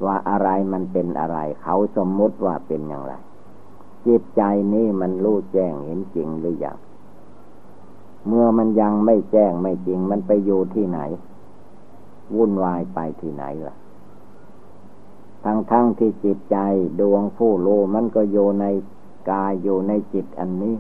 [0.06, 3.14] ว่าอะไรมันเป็นอะไร เขาสมมุติว่าเป็นอย่างไร
[4.08, 4.42] จิตใจ
[4.74, 6.78] นี้มันรู้แจ้งเห็นจริงหรือยัง
[8.28, 11.00] เมื่อมันยังไม่แจ้งไม่จริง มันไปอยู่ที่ไหน
[12.36, 13.76] วุ่นวายไปที่ไหนล่ะ
[15.46, 16.58] ทั้งทั้งที่จิตใจ
[17.00, 18.66] ดวงผู้รู้มันก็อยู่ใน
[19.30, 20.76] กายอยู่ในจิตอันนี้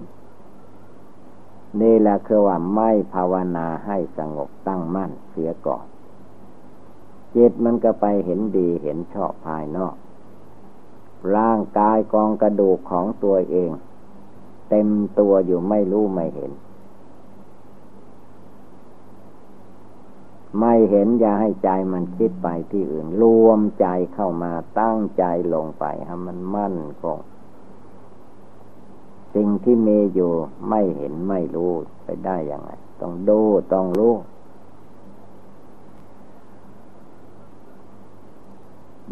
[1.81, 5.85] นี่แหละคือว่าไม่ภาวนาให้สงบตั้งมั่นเสียก่อน
[7.35, 9.95] จิตมันก็ไปเห็นดีเห็นชอบภายนอก
[11.35, 13.71] ร่างกายกองกระดูกของตัวเอง
[14.69, 14.87] เต็ม
[15.19, 16.51] ตัวอยู่ไม่รู้ไม่เห็น
[20.59, 27.19] ไม่เห็นอย่าให้ใจมันคิดไปที่อื่น รวมใจเข้ามาตั้งใจลงไปให้มันมั่นคง
[29.35, 30.31] สิ่งที่มีอยู่
[30.69, 31.71] ไม่เห็นไม่รู้
[32.03, 33.39] ไปได้ยังไง ต้องดู
[33.73, 34.13] ต้องรู้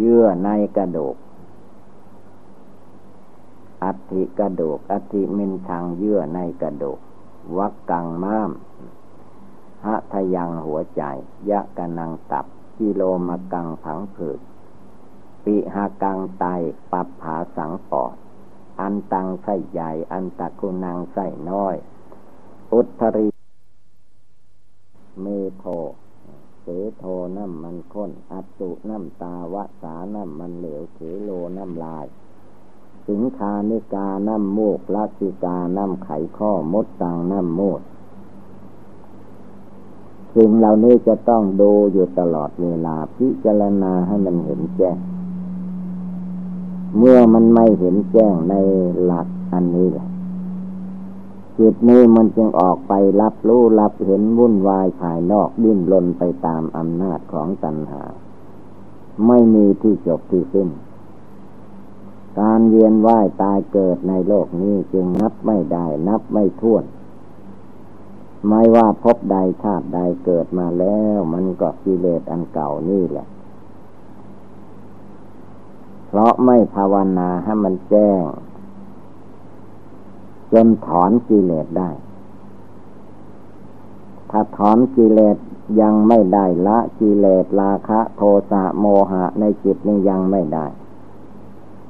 [0.01, 1.15] เยื่อในกระดูก
[3.83, 6.99] อัฐิกระดูก อัฐิมินทางเยื่อในกระดูก
[7.57, 8.51] วักกังม้าม
[9.85, 11.03] หะทยังหัวใจ
[11.49, 12.45] ยะกะนังตับ
[12.79, 14.39] กิโลมกังผังผืด
[15.43, 16.45] ปิหากังไต
[16.91, 18.13] ปับผาสังปอด
[18.79, 21.75] อันตังไส้ใหญ่ อันตะกุนังไส้น้อย
[22.73, 23.27] อุทริ
[25.21, 25.25] เม
[25.57, 25.63] โท
[26.97, 27.05] โท
[27.37, 32.05] น้ำมันข้น อัตุน้ำตาวะสาน้ำมันเหลวเขโลน้ำลาย
[33.07, 37.81] สิงคานิกาน้ำมูกลักิกาน้ำไขข้อมดตังน้ำมูด
[40.35, 44.97] สิ่งเหล่านี้จะต้องดูอยู่ตลอดเวลาพิจารณาให้มันเห็นแจ้ง
[46.97, 48.53] เมื่อมันไม่เห็นแจ้งใน
[49.05, 50.08] หลักอันนี้แหละ
[51.59, 58.03] จิตนี้มันจึงออกไปรับรู้รับเห็นวุ่นวายภายนอกดิ้นรนไปตามอำนาจของตัณหา
[59.27, 60.69] ไม่มีที่จบที่สิ้น
[62.39, 66.83] การเวียนว่ายตายเกิดในโลกนี้จึงนับไม่ได้นับไม่ถ้วน
[68.47, 73.27] ไม่ว่าพบใดชาติใดเกิดมาแล้ว มันก็กิเลสอันเก่านี่แหละ
[76.07, 78.23] เพราะไม่ภาวนาให้มันแจ้ง
[80.53, 81.89] จนถอนกิเลสได้
[84.29, 85.37] ถ้าถอนกิเลส
[85.81, 90.65] ยังไม่ได้ละกิเลสราคะ โทสะโมหะในจิตนี่ยังไม่ได้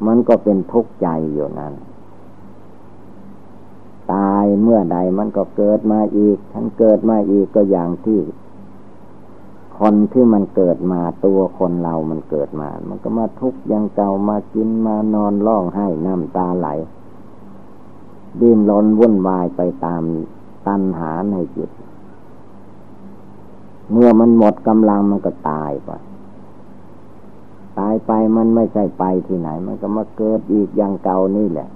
[0.05, 1.73] มันก็เป็นทุกข์ใจอยู่นั้น
[4.13, 8.19] ตายเมื่อใดมันก็เกิดมาอีกฉันเกิดมาอีกก็อย่างที่
[9.79, 16.67] คนที่มันเกิดมาตัวคนเรามันเกิดมา มันก็มาทุกข์ยังเก่ามากินมานอนร้องไห้น้ำตาไหล
[18.41, 20.03] ดิ้นรนวุ่นวายไปตาม
[20.67, 21.69] ตัณหาในจิต
[23.91, 25.91] เมื่อมันหมดกำลังมันก็ตายไป
[27.79, 31.69] ตายไปมันไม่ใช่ไปที่ไหน มันก็มาเกิดอีกอย่างเก่านี่แหละ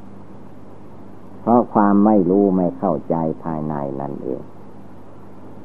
[1.42, 4.42] เพราะความไม่รู้ไม่เข้าใจภายในนั่นเอง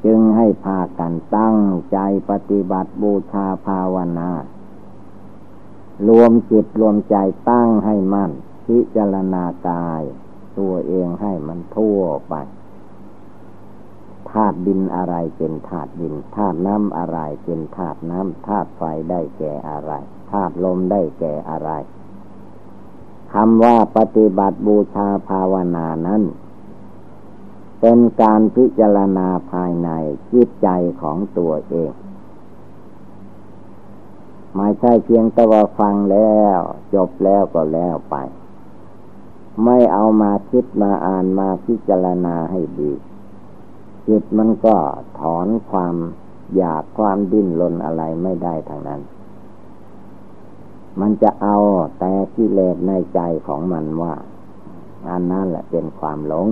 [0.04, 1.56] จึงให้พากันตั้ง
[1.92, 1.98] ใจ
[2.30, 4.30] ปฏิบัติบูชาภาวนา
[6.08, 7.16] รวมจิตรวมใจ
[7.50, 8.30] ตั้งให้มั่น
[8.66, 10.02] พิจารณากาย
[10.58, 12.34] ตัวเองให้มันทั่วไป
[14.30, 19.92] ธาตุดินอะไรเป็นธาตุดินธาตุน้ำอะไรเป็นธาตุน้ำธาตุไฟได้แก่อะไร
[20.30, 21.70] ธาตุลมได้แก่อะไร
[23.32, 26.22] คำว่าปฏิบัติบูชาภาวนานั้น
[27.80, 29.88] เป็นการพิจารณาภายใน
[30.32, 30.68] จิตใจ
[31.00, 31.92] ของตัวเอง
[34.56, 36.58] ไม่ใช่เพียงแต่ว่าฟังแล้ว
[36.94, 38.16] จบแล้วก็แล้วไป
[39.64, 42.92] ไม่เอามาคิดมาอ่านมาพิจารณาให้ดี
[44.08, 44.76] จิตมันก็
[45.20, 45.94] ถอนความ
[46.56, 49.00] อยากความดิ้นรนอะไรไม่ได้ทางนั้น
[51.00, 51.56] มันจะเอา
[51.98, 54.14] แต่กิเลสในใจของมันว่า
[55.08, 56.46] อันนั้นแหละเป็นความหลง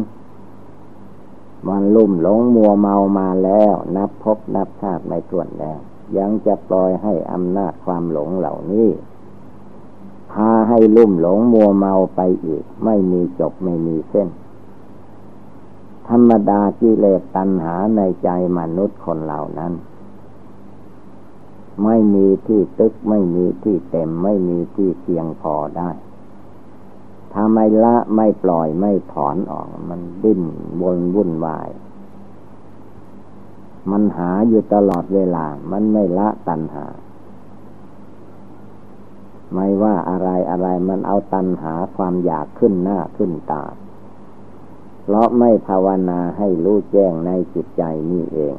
[1.69, 5.79] มันลุ่มหลงมัวเมามาแล้ว นับพบนับชาติไม่ถ้วนแล้ว
[6.19, 8.88] ยังจะปล่อยให้อำนาจความหลงเหล่านี้
[10.37, 14.29] พาให้ลุ่มหลงมัวเมาไปอีก ไม่มีจบไม่มีเส้น
[16.09, 19.72] ธรรมดากิเลสตัณหาในใจมนุษย์คนเหล่านั้น
[21.85, 25.90] ไม่มีที่ตึกไม่มีที่เต็มไม่มีที่เพียงพอได้
[27.33, 30.42] ถ้าไม่ละไม่ปล่อยไม่ถอนออก มันดิ้น
[30.83, 31.68] วนวุ่นวาย
[33.90, 36.87] มันหาอยู่ตลอดเวลา มันไม่ละตัณหา
[39.55, 43.65] ไม่ว่าอะไรอะไรมันเอาตัณหาความอยากขึ้นหน้าขึ้นตา
[45.03, 48.57] เพราะไม่ภาวนาให้รู้แจ้งในจิตใจนี่เอง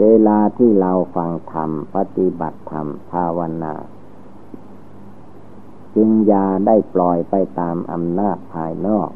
[0.00, 3.74] เวลาที่เราฟังธรรม ปฏิบัติธรรม ภาวนา
[5.96, 9.10] จึงยาได้ปล่อยไปตามอำนาจภายนอก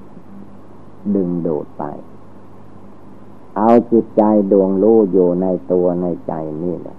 [1.15, 1.85] ดึงดูดไป
[3.57, 4.23] เอาจิตใจ
[4.53, 6.33] ดวงรู้อยู่ในตัวในใจ
[6.65, 6.99] นี่แหละ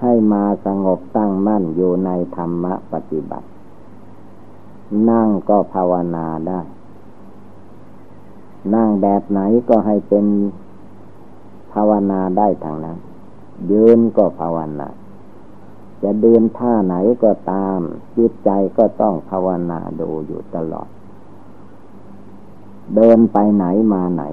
[0.00, 3.46] ให้มาสงบตั้งมั่นอยู่ในธรรมปฏิบัติ
[5.10, 6.60] นั่งก็ภาวนาได้
[8.74, 10.26] นั่งแบบไหนก็ให้เป็น
[11.72, 12.98] ภาวนาได้ทางนั้น
[13.70, 14.88] ยืนก็ภาวนา
[16.02, 17.80] จะเดินท่าไหนก็ตาม
[18.16, 20.88] จิตใจก็ต้องภาวนาดูอยู่ตลอด
[22.96, 24.24] เดินไปไหนมาไหน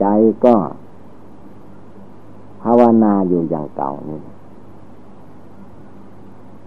[0.00, 0.06] ใจ
[0.44, 4.20] ก็าวนาอยู่อย่างเก่านี่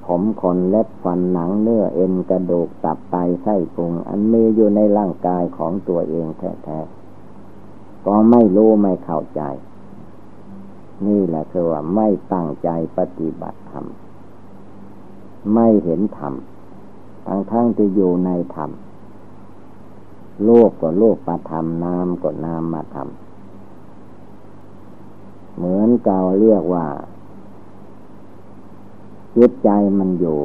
[0.05, 9.41] ผมขนเล็บฟันหนังเนื้อเอ็นกระดูกตับไตไส้พุง อันมีอยู่ในร่างกายของตัวเองแท้ๆก็ไม่รู้ไม่เข้าใจ
[11.07, 13.85] นี่แหละคือว่าไม่ตั้งใจปฏิบัติธรรม
[15.53, 16.33] ไม่เห็นธรรม
[17.27, 18.71] ทั้งทั้งที่อยู่ในธรรม
[20.45, 23.07] โลกก็โลกประธรรมนามก็นามมาธรรม
[25.57, 26.87] เหมือนเก่าเรียกว่า
[29.35, 29.69] จิตใจ
[29.99, 30.39] มันอยู่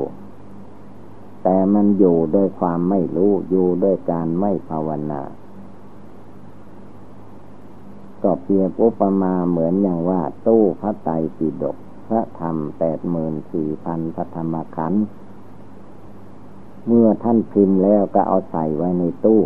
[1.43, 5.23] แต่มันอยู่โดยความไม่รู้ อยู่ด้วยการไม่ภาวนา
[8.23, 11.77] ก็เปรียบอุปมาเหมือนอย่างว่า ตู้พระไตรปิฎก
[12.09, 15.05] พระธรรมแปดหมื่นสี่พันพระธรรมขันธ์
[16.87, 19.41] เมื่อท่านพิมพ์แล้วก็เอาใส่ไว้ในตู้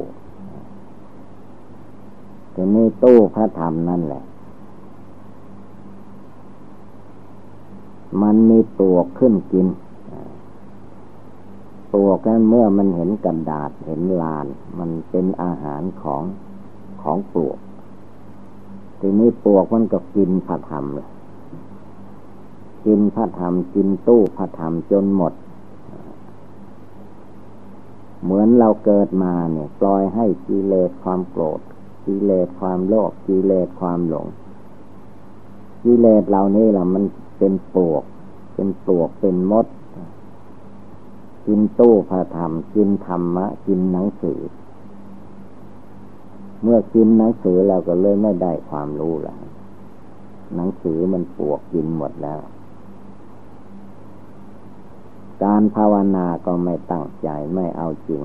[2.53, 4.23] แต่ในตู้พระธรรมนั่นแหละ
[8.23, 9.67] มันมีปลวกขึ้นกิน
[11.93, 14.47] ปลวกนั้นเมื่อมันเห็นกระดาษเห็นลาน
[14.79, 16.23] มันเป็นอาหารของ
[17.03, 17.59] ของปลวก
[19.01, 21.09] ทีนี้ปลวกมันก็กินพระธรรมเลย
[22.87, 25.33] กินพระธรรมกินตู้พระธรรมจนหมด
[28.23, 31.61] เหมือนเราเกิดมาเนี่ย ปล่อยให้กิเลสความโกรธ
[32.07, 34.27] กิเลสความโลภกิเลสความหลง
[35.85, 37.05] กิเลสเหล่านี้ล่ะมัน
[37.39, 38.05] เป็นปลวก
[38.55, 39.67] เป็นปลวกเป็นมด
[41.47, 44.41] กินตู้พระธรรม กินธรรมะ กินหนังสือ
[46.63, 49.37] เมื่อกินหนังสือเราก็เลยไม่ได้ความรู้ละ
[50.55, 52.41] หนังสือมันปลวกกินหมดแล้ว
[55.45, 58.23] การภาวนาก็ไม่ตั้งใจไม่เอาจริง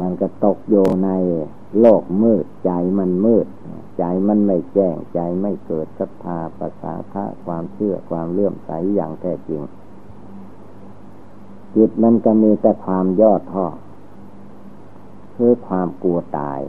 [0.00, 1.10] มันก็ตกโยใน
[1.80, 3.46] โลกมืด ใจมันมืด
[3.98, 9.62] ใจมันไม่แจ้ง ใจไม่เกิดศรัทธาภาษาทะความเชื่อความเลื่อมใสอย่างแท้จริง
[11.74, 13.66] จิตมันก็มีแต่ความย่อท้อ
[15.34, 16.60] คือความกลัวตาย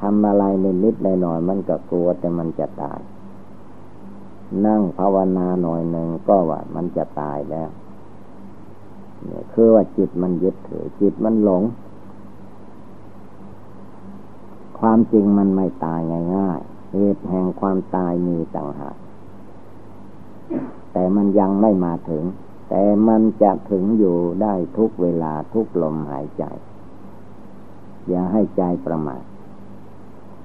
[0.00, 3.00] ทำอะไรในนิดในหน่อยมันก็กลัวแต่มันจะตาย
[4.66, 7.70] นั่งภาวนาหน่อยหนึ่งก็ว่ามันจะตายแล้ว
[9.52, 11.62] คือว่าจิตมันยึดถือ จิตมันหลง
[14.78, 16.00] ความจริงมันไม่ตาย
[16.36, 18.96] ง่ายๆเหตุแห่งความตายมีต่างหาก
[20.92, 22.24] แต่มันยังไม่มาถึง
[22.70, 26.44] แต่มันจะถึงอยู่ได้ทุกเวลาทุกลมหายใจ
[28.08, 29.22] อย่าให้ใจประมาท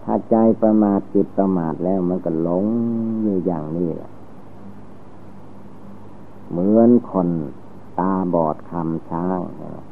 [0.03, 2.65] ถ้าใจประมาทจิตประมาทแล้วมันก็หลง
[3.23, 4.11] อยู่อย่างนี้แหละ
[6.51, 7.27] เหมือนคน
[7.99, 9.39] ตาบอดคำช้าง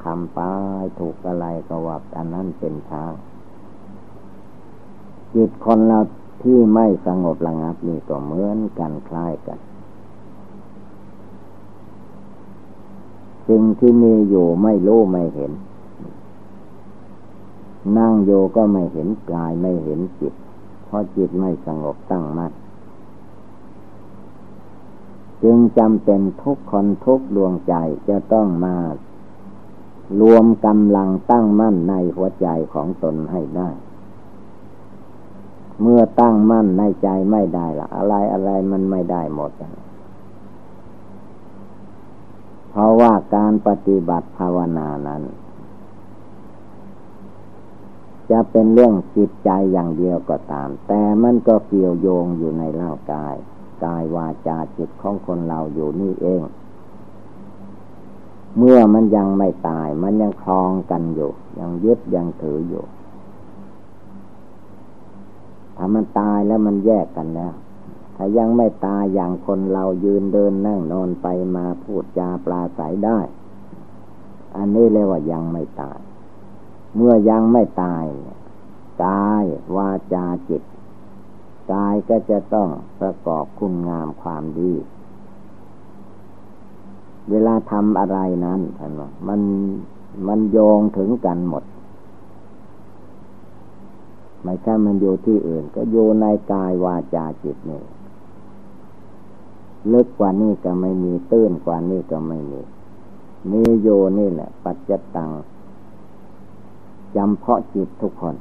[0.03, 3.11] คำป้ายถูกอะไรก็ว่าอันนั้นเป็นช้าง
[5.33, 5.99] จิตคนเรา
[6.43, 9.59] ที่ไม่สงบระงับนี่ก็เหมือนกันคล้ายกัน
[13.47, 15.51] สิ่งที่มีอยู่ไม่รู้ไม่เห็น
[17.97, 20.33] นั่งโยก็ไม่เห็นกายไม่เห็นจิต
[20.85, 22.51] เพราะจิตไม่สงบตั้งมั่น
[25.43, 27.73] จึงจำเป็นทุกคนทุกดวงใจ
[28.09, 28.75] จะต้องมา
[30.21, 33.69] รวมกำลังตั้งมั่นในหัวใจของตนให้ได้
[35.81, 39.51] เมื่อตั้งมั่นในใจไม่ได้ละอะไรอะไรมันไม่ได้หมด
[42.69, 45.23] เพราะว่าการปฏิบัติภาวนานั้น
[48.31, 53.35] จะเป็นเรื่องจิตใจอย่างเดียวก็ตาม แต่มันก็เกี่ยวโยงอยู่ในร่างกาย
[53.85, 56.41] กายวาจาจิตของคนเราอยู่นี่เอง
[58.57, 62.83] เมื่อมันยังไม่ตายมันยังคลองกันอยู่ ยังยึดยังถืออยู่
[65.77, 67.53] ถ้ามันตายแล้วมันแยกกันแล้ว
[68.15, 73.19] ถ้ายังไม่ตายอย่างคนเรายืนเดินนั่งนอนไปมาพูดจาปลาใสได้
[74.55, 75.99] อันนี้เรียกว่ายังไม่ตาย
[76.95, 78.05] เมื่อยังไม่ตาย
[79.05, 79.43] กาย
[79.75, 80.63] วาจาจิต
[81.73, 84.73] กายก็จะต้องประกอบคุณงามความดี
[87.29, 89.41] เวลาทำอะไรนั้นท่านว่ามัน
[90.27, 91.63] มันโยงถึงกันหมด
[94.43, 97.81] ไม่ใช่มันอยู่ที่อื่น ก็อยู่ในกายวาจาจิตนี่
[99.93, 102.61] ลึกกว่านี้ก็ไม่มีตื้นกว่านี้ก็ไม่มี
[103.51, 103.87] มีโย
[104.19, 105.31] นี่แหละ ปัจจตัง
[107.15, 108.35] จำเพาะจิตทุกคน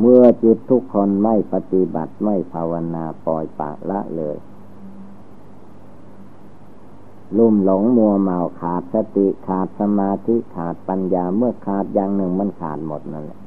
[0.00, 4.36] เมื่อจิตทุกคนไม่ปฏิบัติไม่ภาวนาปล่อยปากละเลย
[7.36, 13.40] ลุ่มหลงมัวเมาขาดสติขาดสมาธิขาดปัญญาเมื่อขาดอย่างหนึ่งมันขาดหมดนั่นแหละ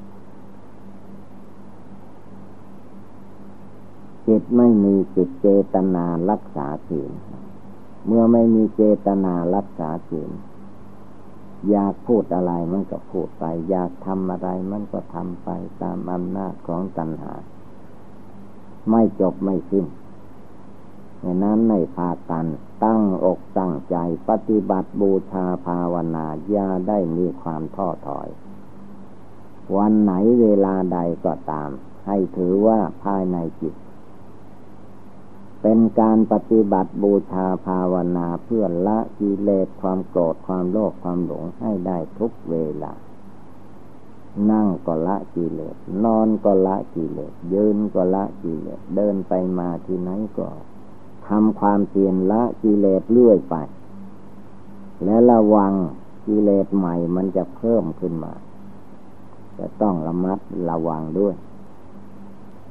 [4.28, 7.12] จิตไม่มีจิตเจตนารักษาศีล
[8.08, 10.32] เมื่อไม่มีเจตนารักษาศีล
[11.70, 15.49] อยากพูดอะไรมันก็พูดไป อยากทำอะไรมันก็ทำไป
[15.82, 17.34] ตามอำนาจของตัณหา
[18.89, 19.86] ไม่จบไม่สิ้น
[21.24, 22.45] ดังนั้นในพากัน
[22.84, 23.95] ตั้งอกตั้งใจ
[24.30, 28.28] ปฏิบัติบูชาภาวนาอย่าได้มีความท้อถอย
[29.78, 31.70] วันไหนเวลาใดก็ตาม
[32.07, 33.74] ให้ถือว่าภายในจิต
[35.62, 42.93] เป็นการปฏิบัติบูชาภาวนาเพื่อละกิเลสความโกรธความโลภความหลงให้ได้ทุกเวลา
[44.51, 50.47] นั่งก็ละกิเลส นอนก็ละกิเลส ยืนก็ละกิเลส เดินไปมาที่ไหนก็
[51.28, 53.55] ทำความเปลี่ยนละกิเลสเรื่อยไป
[55.03, 55.74] และระวัง
[56.28, 58.34] กิเลสใหม่มันจะเพิ่มขึ้นมา
[59.57, 60.39] จะต้องระมัด
[60.70, 61.36] ระวังด้วย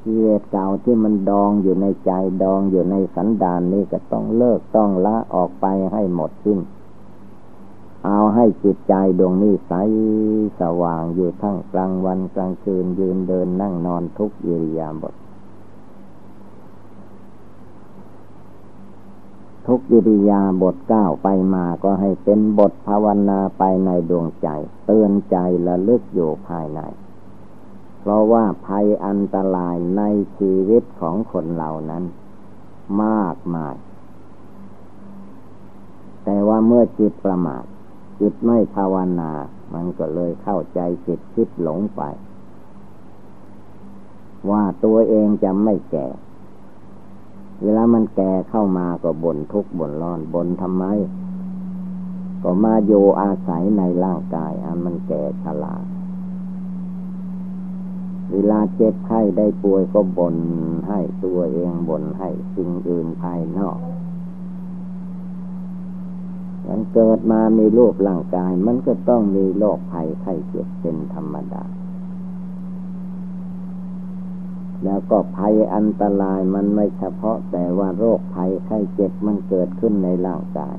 [0.03, 2.11] กิเลสเก่าที่มันดองอยู่ในใจ
[2.43, 6.59] ดองอยู่ในสันดานนี้ก็ต้องเลิกต้องละออกไปให้หมดสิ้น
[8.05, 9.73] เอาให้จิตใจดวงนี้ใส
[10.59, 15.15] สว่างอยู่ทั้งกลางวันกลางคืนยืนเดินนั่งนอนทุกอิริยาบถ
[19.67, 24.47] ทุกวิริยาบทก้าวไปมาก็ให้เป็นบทภาวนาไปในดวงใจ
[24.85, 25.37] เตือนใจ
[25.67, 26.81] ละลึกอยู่ภายใน
[27.99, 30.03] เพราะว่าภัยอันตรายใน
[30.37, 32.03] ชีวิตของคนเหล่านั้น
[33.03, 33.75] มากมาย
[36.23, 37.63] แต่ว่าเมื่อจิตประมาท
[38.19, 39.31] จิตไม่ภาวนา
[39.73, 42.01] มันก็เลยเข้าใจจิตคิดหลงไป
[44.49, 46.07] ว่าตัวเองจะไม่แก่
[47.61, 50.85] เวลามันแก่เข้ามาก็บ่นทุกข์บ่นร้อนบ่นทำไม
[52.43, 55.75] ก็มาโยอาศัยในร่างกาย อันมันแก่ชรา
[58.31, 60.35] เวลาเจ็บไข้ได้ป่วยก็บ่น
[60.87, 63.79] ให้ตัวเองบ่นให้สิ่งอื่นภายนอก
[66.67, 71.63] มันเกิดมามีรูปร่างกาย มันก็ต้องมีโรคภัยไข้เจ็บเป็นธรรมดา
[74.83, 80.75] แล้วก็ภัยอันตรายมันไม่เฉพาะแต่ว่าโรคภัยไข้เจ็บมันเกิดขึ้นในร่างกาย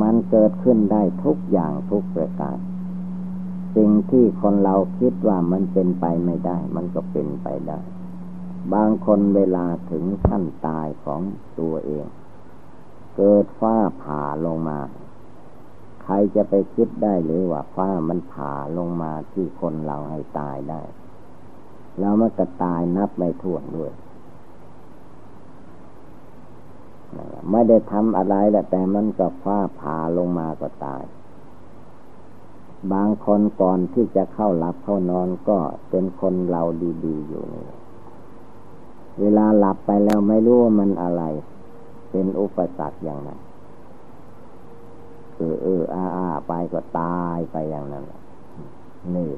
[0.00, 2.58] มันเกิดขึ้นได้ทุกอย่างทุกประการ
[3.76, 7.80] สิ่งที่คนเราคิดว่ามันเป็นไปไม่ได้ มันก็เป็นไปได้
[8.74, 11.20] บางคนเวลาถึงขั้นตายของ
[11.60, 12.06] ตัวเอง
[13.16, 14.78] เกิดฟ้าผ่าลงมา
[16.02, 20.82] ใครจะไปคิดได้หรือว่าฟ้ามันผ่าลงมาที่คนเราให้ตายได้
[21.98, 23.92] แล้วมันก็ตายนับไม่ถ้วนด้วย
[27.50, 31.02] ไม่ได้ทำอะไรแหละแต่มันก็ฟ้าผ่าลงมาก็ตาย
[32.92, 35.58] บางคนก่อนที่จะเข้าหลับเข้านอนก็
[35.90, 36.62] เป็นคนเรา
[37.04, 37.64] ดี ๆ อยู่นี่
[39.20, 41.22] เวลาหลับไปแล้วไม่รู้ว่ามันอะไร
[42.10, 43.38] เป็นอุปสรรคอย่างนั้น
[45.36, 48.04] เออเอออาอาไปก็ตายไปอย่างนั้น
[49.14, 49.30] นี่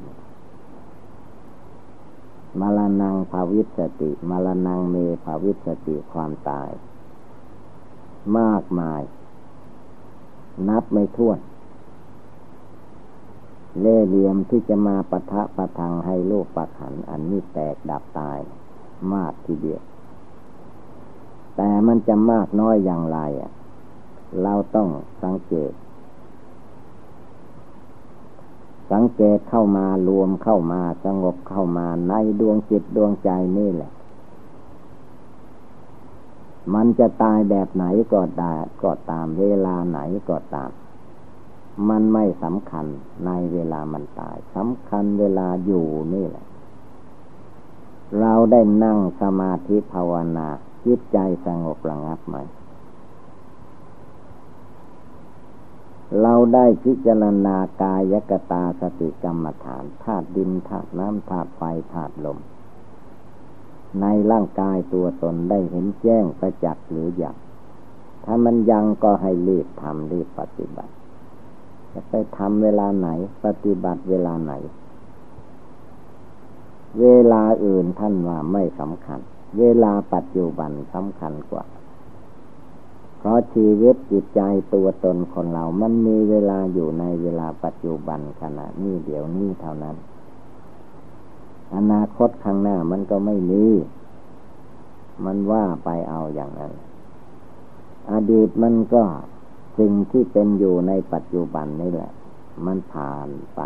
[2.60, 6.70] มรณงภาวิสติมรณงเมภาวิสติความตาย
[8.38, 9.02] มากมาย
[10.68, 11.38] นับไม่ถ้วน
[13.80, 18.38] เล่เหลี่ยมที่จะมาปะทะประทังให้โลกปัขัน อันนี้แตกดับตาย
[19.12, 19.82] มากทีเดียว
[21.56, 23.18] แต่มันจะมากน้อยอย่างไร
[24.42, 24.88] เราต้อง
[25.22, 25.72] สังเกต
[28.92, 33.92] สังเกตเข้ามารวมเข้ามาสงบเข้ามาในดวงจิตดวงใจนี่แหละ
[36.74, 39.98] มันจะตายแบบไหนก็ได้ก็ตามเวลาไหน
[40.28, 40.70] ก็ตาม
[41.88, 42.86] มันไม่สำคัญ
[43.26, 46.46] ในเวลามันตายสำคัญเวลาอยู่นี่แหละ
[48.20, 50.48] เราได้นั่งสมาธิภาวนา
[50.84, 52.36] จิตใจสงบระงับไหม
[56.22, 61.62] เราได้พิจารณากายกตาสติกรรมฐานธาตุดินธาตุน้ำธาตุไฟ
[61.92, 62.38] ธาตุลม
[64.00, 67.36] ในร่างกายตัวตนได้เห็นแจ้งประจักษ์หรืออยัง
[68.24, 70.92] ถ้ามันยังก็ให้รีบทำรีบปฏิบัติ
[72.10, 73.08] ไปทำเวลาไหน
[73.44, 74.52] ปฏิบัติเวลาไหน
[77.00, 79.20] เวลาอื่นท่านว่าไม่สำคัญ
[79.58, 81.64] เวลาปัจจุบันสำคัญกว่า
[83.18, 84.40] เพราะชีวิตจิตใจ
[84.74, 89.96] ตัวตนคนเรา มันมีเวลาอยู่ในเวลาปัจจุบันขณะนี้เดี๋ยวนี้เท่านั้น
[91.74, 93.64] อนาคตข้างหน้ามันก็ไม่มี
[95.24, 96.72] มันว่าไปเอาอย่างนั้น
[98.12, 99.02] อดีตมันก็
[99.78, 102.12] สิ่งที่เป็นอยู่ในปัจจุบันนี่แหละ
[102.66, 103.60] มันผ่านไป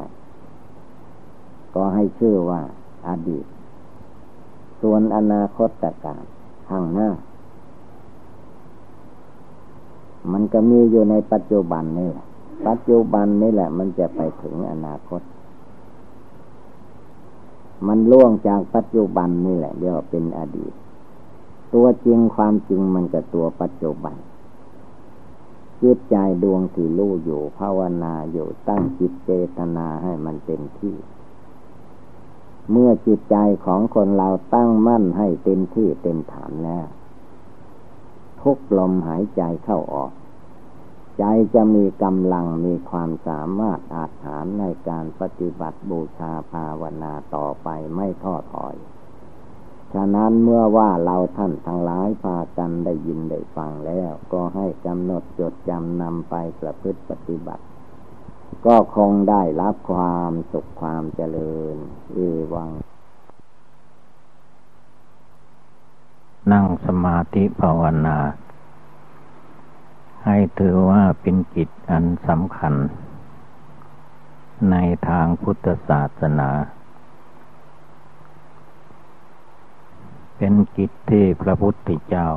[1.74, 2.60] ก็ให้ชื่อว่า
[3.08, 3.46] อดีต
[4.80, 5.70] ส่วนอนาคต
[6.04, 6.22] การ
[6.68, 7.10] ข้างหน้า
[10.32, 12.26] มันก็มีอยู่ในปัจจุบันนี่แหละ
[12.66, 15.22] ปัจจุบันนี่แหละ มันจะไปถึงอนาคต
[17.86, 20.72] มันล่วงจากปัจจุบันนี่แหละเรียกว่าเป็นอดีต
[21.74, 24.16] ตัวจริงความจริงมันก็ตัวปัจจุบัน
[25.83, 30.97] จิตใจดวงที่รู้อยู่ภาวนาอยู่ตั้งจิตเจตนาให้มันเต็มที่
[32.70, 36.87] เมื่อจิตใจของคนเราตั้งมั่นให้เต็มที่เต็มฐานแล้ว
[38.41, 40.12] ทุกลมหายใจเข้าออก
[41.18, 41.24] ใจ
[41.55, 48.74] จะมีกำลังมีความสามารถอาจฐานในการปฏิบัติบูชาภาวนาต่อไปไม่ท้อถอย
[49.95, 57.64] ฉะนั้นเมื่อว่าเราท่านทั้งหลายพากันได้ยินได้ฟังแล้ว ก็ให้กำหนดจดจำนำไปประพฤติปฏิบัติ
[58.66, 61.76] ก็คงได้รับความสุขความเจริญ
[62.14, 62.18] เอ
[62.55, 62.70] วัง
[66.53, 68.18] นั่งสมาธิภาวนา
[70.24, 72.74] ให้ถือว่าเป็นกิจอันสำคัญ
[74.70, 74.76] ใน
[75.09, 76.51] ทางพุทธศาสนา
[80.37, 82.28] เป็นกิจที่พระพุทธเจ้า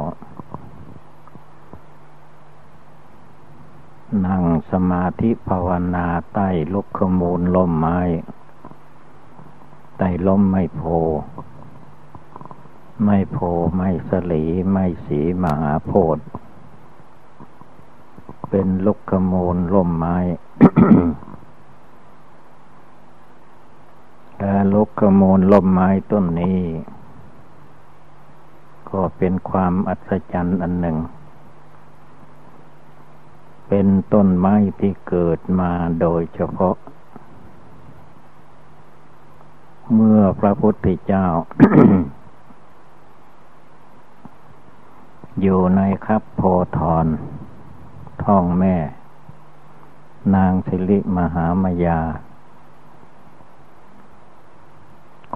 [4.26, 8.00] นั่งสมาธิภาวนาใต้ลุกขมูลลมไม้
[9.98, 10.82] ใต้ล้มไม่โพ
[13.04, 13.38] ไม่โพ
[13.76, 16.18] ไม่สลีไม่สีมหาโพธ
[18.50, 20.18] เป็นลุกขมูลลมไม้
[24.74, 26.62] ลุกขมูลลมไม้ต้นนี้
[28.96, 30.98] ก็เป็นความอัศจรรย์อันหนึ่ง
[33.70, 35.72] เป็นต้นไม้ที่เกิดมา
[36.02, 36.76] โดยเฉพาะ
[39.94, 41.26] เมื่อพระพุทธเจ้า
[45.42, 46.42] อยู่ในครับโพ
[46.78, 47.08] ธร
[48.24, 48.76] ท้องแม่
[50.36, 52.00] นางสิริมหามายา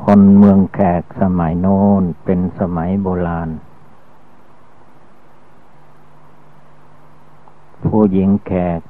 [0.03, 3.49] คนเมืองแขกสมัยโน้นเป็นสมัยโบราณ
[7.85, 8.81] ผู้หญิงแขก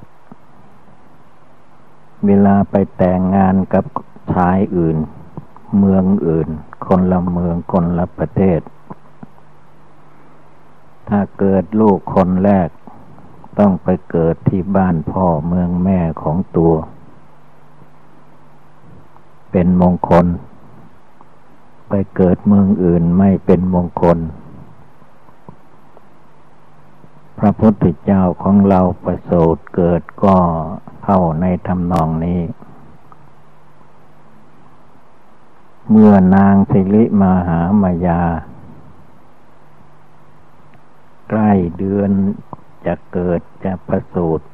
[2.26, 3.84] เวลาไปแต่งงานกับ
[4.32, 4.96] ชายอื่น
[5.78, 6.48] เมืองอื่น
[6.86, 8.60] คนละเมืองคนละประเทศ
[11.08, 12.68] ถ้าเกิดลูกคนแรก
[13.58, 16.72] ต้องไปเกิดที่บ้านพ่อเมืองแม่ของตัว
[19.50, 20.26] เป็นมงคล
[21.90, 24.18] ไปเกิดเมืองอื่นไม่เป็นมงคล
[27.38, 30.38] พระพุทธเจ้าของเราประสูติเกิดก็
[31.04, 32.40] เข้าในทำนองนี้
[35.90, 38.22] เมื่อนางสิริมาหามายา
[41.28, 42.10] ใกล้เดือน
[42.86, 44.46] จะเกิดจะประสูติ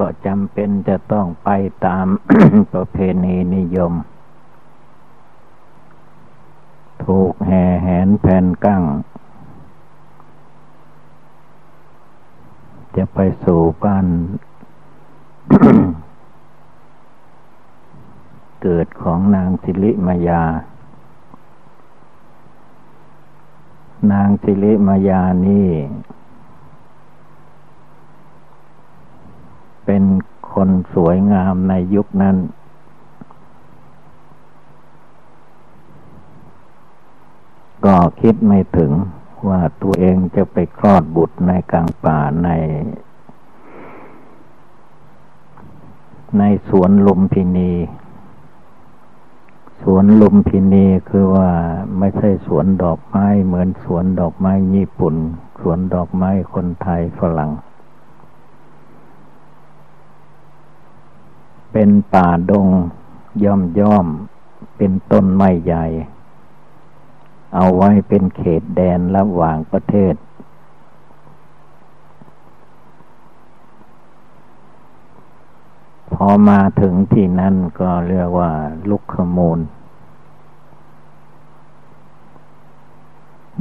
[0.00, 1.50] ก็จำเป็นจะต้องไป
[1.86, 2.06] ตาม
[2.72, 3.92] ประเพณีนิยม
[7.04, 8.82] ถูกแห่แหนแผ่นกั้ง
[12.96, 14.06] จะไปสู่บ้าน
[18.62, 20.42] เกิดของนางสิริมายา
[24.12, 25.68] นางสิริมายานี่
[29.92, 30.08] เป็น
[30.52, 32.36] คนสวยงามในยุคนั้น
[37.84, 38.92] ก็คิดไม่ถึง
[39.48, 42.48] ว่าตัวเองจะไปคลอดบุตรในกลางป่าใน
[46.38, 47.72] ในสวนลุมพินี
[49.82, 51.50] สวนลุมพินีคือว่า
[51.98, 55.14] ไม่ใช่สวนดอกไม้เหมือนสวนดอกไม้ญี่ปุ่น
[55.60, 57.52] สวนดอกไม้คนไทยฝรั่ง
[61.72, 62.68] เป็นป่าดง
[63.44, 64.06] ย่อมย่อม
[64.76, 65.84] เป็นต้นไม้ใหญ่
[67.54, 70.14] เอาไว้เป็นเขตแดนระหว่างประเทศ
[76.12, 78.52] พอมาถึงที่นั่นก็เรียกว่า
[78.90, 79.60] ลุกขมูล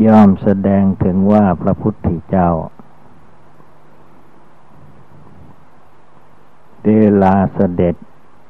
[0.05, 2.49] ย่อมแสดงถึงว่าพระพุทธเจ้า
[6.86, 6.92] เว
[7.24, 7.96] ลาเสด็จ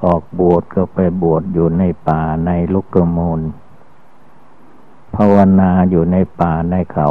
[0.04, 3.42] ออกบวชก็ไปบวชอยู่ในป่าในลุกกมูล
[5.16, 7.08] ภาวนาอยู่ในป่าในเขา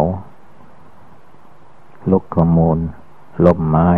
[2.11, 2.79] ลุกขมูล
[3.45, 3.91] ลมไม้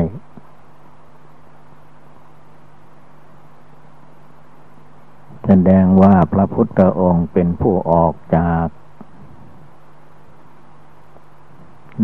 [5.45, 8.67] แสดงว่าพระพุทธองค์เป็นผู้ออกจาก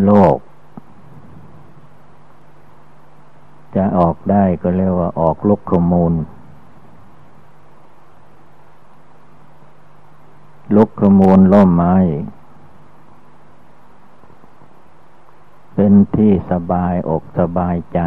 [0.03, 0.37] โลก
[3.77, 6.13] จะออกได้ก็เรียกว่าออกลุกขมูล
[10.75, 11.95] ลุกขมูลล่มไม้
[15.73, 17.99] เป็นที่สบายอกสบายใจ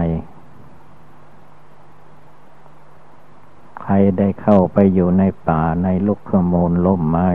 [3.80, 7.30] ใครได้เข้าไปอยู่ในป่าในลุกขมูลล่มไม้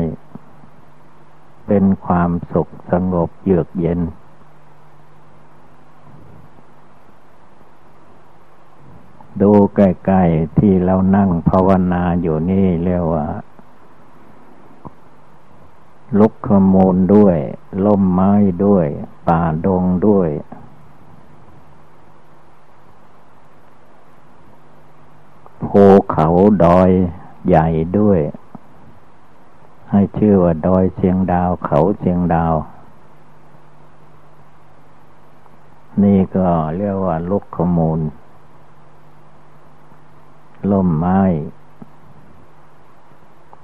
[1.68, 4.00] เป็นความสุขสงบเยือกเย็น
[9.42, 9.80] ดูใก
[10.12, 13.26] ล้ๆที่เรานั่งภาวนาอยู่นี่เรียกว่า
[16.20, 17.38] ลุกขมูลด้วย
[17.86, 18.34] ล่มไม้
[18.66, 18.88] ด้วย
[19.28, 20.30] ป่าดงด้วย
[25.64, 26.28] ภูเขา
[26.64, 26.90] ดอย
[27.48, 27.68] ใหญ่
[28.00, 28.20] ด้วย
[29.92, 32.56] ให้ชื่อว่าดอยเสียงดาวเขาเสียงดาว
[36.04, 38.00] นี่ก็เรียกว่าลุกขมูล
[40.72, 41.22] ล่มไม้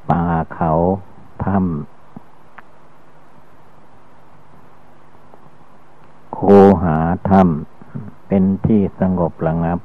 [0.09, 0.71] ป่าเขา
[1.43, 1.65] ถ้ำ
[6.33, 6.39] โค
[6.83, 6.97] หา
[7.29, 9.79] ถ้ำเป็นที่สงบระงับ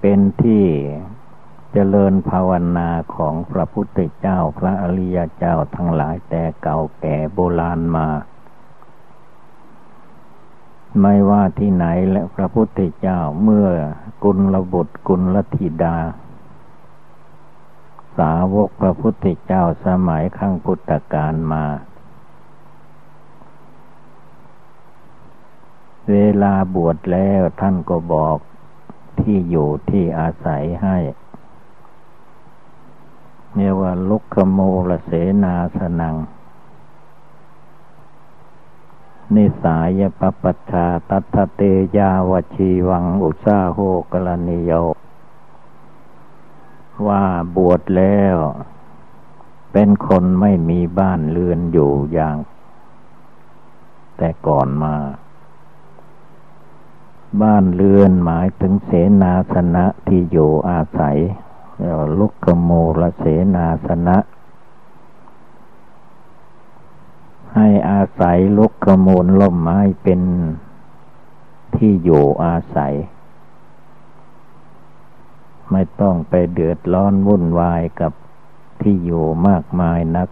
[0.00, 0.64] เป็นที่
[1.72, 8.06] เจริญภาวนาของพระพุทธเจ้าพระอริยเจ้าทั้งหลายแต่เก่าแก่โบราณมา
[11.00, 13.68] ไม่ว่าที่ไหนและพระพุทธเจ้าเมื่อ
[14.22, 15.96] กุลบุตรกุลธิดา
[18.18, 21.64] สาวกพระพุทธเจ้าสมัยขั้งพุทธกาลมา
[26.10, 28.38] เวลาบวชแล้วท่านก็บอก
[29.20, 30.98] ที่อยู่ที่อาศัยให้
[33.54, 34.58] เรียกว่าลุกขโม
[34.90, 35.10] ลเส
[35.44, 36.16] นาสนัง
[39.36, 41.60] นิสายปปัชชาตัทเต
[41.98, 43.78] ยาวชีวังอุซาโห
[44.12, 44.72] กรณิโย
[47.06, 47.24] ว่า
[47.56, 48.36] บวชแล้ว
[49.72, 52.36] เป็นคนไม่มีบ้านเรือนอยู่อย่าง
[54.16, 54.94] แต่ก่อนมา
[57.42, 58.90] บ้านเรือนหมายถึงเส
[59.22, 61.18] นาสนะที่อยู่อาศัย
[62.18, 62.70] ลุกขโม
[63.00, 63.24] ลเส
[63.54, 64.16] นาสนะ
[67.54, 70.20] ให้อาศัยลุกขมูลล่มไม้เป็น
[71.76, 72.94] ที่อยู่อาศัย
[75.70, 78.12] ไม่ต้องไปเดือดร้อนวุ่นวายกับ
[78.80, 80.28] ที่อยู่มากมายนัก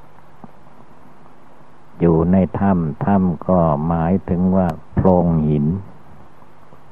[2.00, 5.66] อยู่ในถ้ำถ้ำก็หมายถึงว่าโพรงหิน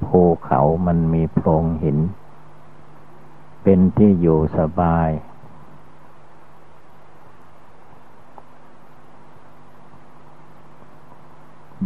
[0.04, 1.98] ภูเขามันมีโพรงหิน
[3.62, 5.08] เป็นที่อยู่สบาย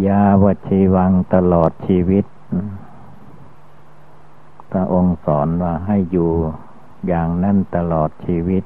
[0.06, 2.24] ยาวชีวังตลอดชีวิต
[4.70, 6.30] พระองค์สอนว่าให้อยู่
[7.06, 8.64] อย่างนั้นตลอดชีวิต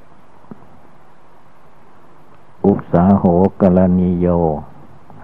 [2.67, 3.25] อุตสาโห
[3.61, 4.27] กรณีโย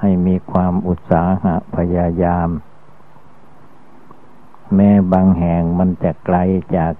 [0.00, 2.48] ให้มีความอุตสาหะพยายาม
[4.74, 6.36] แม้บางแห่งมันจะไกล
[6.76, 6.92] จาก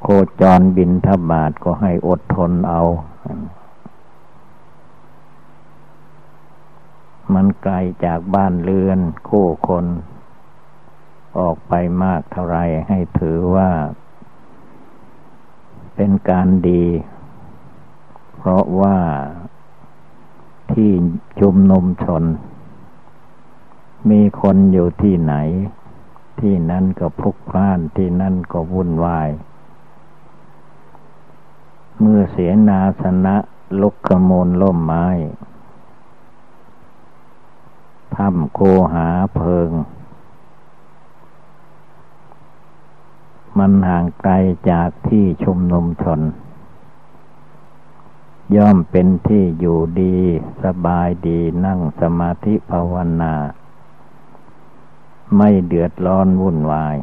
[0.00, 0.06] โค
[0.40, 2.82] จรบินทบาทก็ให้อดทนเอา
[7.32, 8.98] มันไกลจากบ้านเรือน
[9.28, 9.84] คู่คน
[11.38, 11.72] ออกไป
[12.02, 12.58] มากเท่าไร
[12.88, 13.70] ให้ถือว่า
[15.94, 16.84] เป็นการดี
[18.36, 18.98] เพราะว่า
[20.72, 20.90] ที่
[21.40, 22.24] ชุมนุมชน
[24.10, 25.34] มีคนอยู่ที่ไหน
[26.40, 29.28] ที่นั่นก็พลุกพล่านที่นั่นก็วุ่นวาย
[32.00, 33.36] เมื่อเสียนาสนะ
[33.80, 35.06] ลุกขโมลล่มไม้
[38.16, 38.60] ทำโค
[38.94, 39.70] หาเพิง
[43.58, 44.32] มันห่างไกล
[44.70, 46.20] จากที่ชุมนุมชน
[48.56, 50.16] ย่อมเป็นที่อยู่ดี
[50.62, 53.34] สบายดีนั่งสมาธิภาวนา
[55.36, 56.96] ไม่เดือดร้อนวุ่นวาย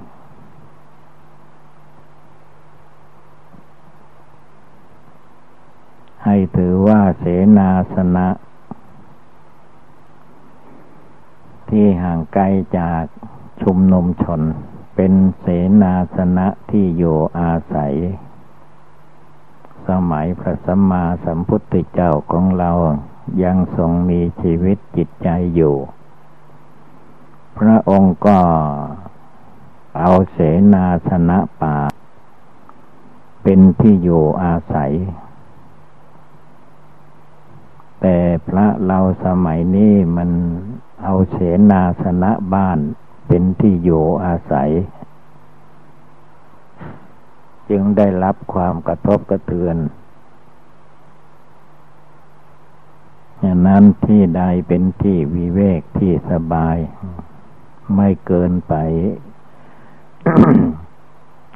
[6.26, 7.26] ให้ถือว่าเส
[7.58, 8.28] นาสนะ
[11.72, 12.46] ที่ห่างไกล
[12.80, 13.04] จาก
[13.62, 14.42] ชุมนุมชน
[14.96, 15.46] เป็นเส
[15.82, 17.94] นาสนะที่อยู่อาศัย
[19.88, 22.72] สมัยพระสัมมาสัมพุทธเจ้าของเรา
[23.44, 25.76] ยังทรงมีชีวิตจิตใจอยู่
[27.58, 28.40] พระองค์ก็
[30.00, 30.38] เอาเส
[30.74, 31.76] นาสนะป่า
[33.44, 34.92] เป็นที่อยู่อาศัย
[38.02, 38.18] แต่
[38.48, 40.30] พระเราสมัยนี้มัน
[41.04, 41.38] เอาเส
[41.72, 42.80] นาสนะบ้าน
[43.28, 44.72] เป็นที่อยู่อาศัย
[47.70, 49.78] จึงได้รับความกระทบกระเทือน
[53.40, 56.78] อย่างนั้นที่ใดเป็นที่วิเวกที่สบาย
[57.96, 58.74] ไม่เกินไป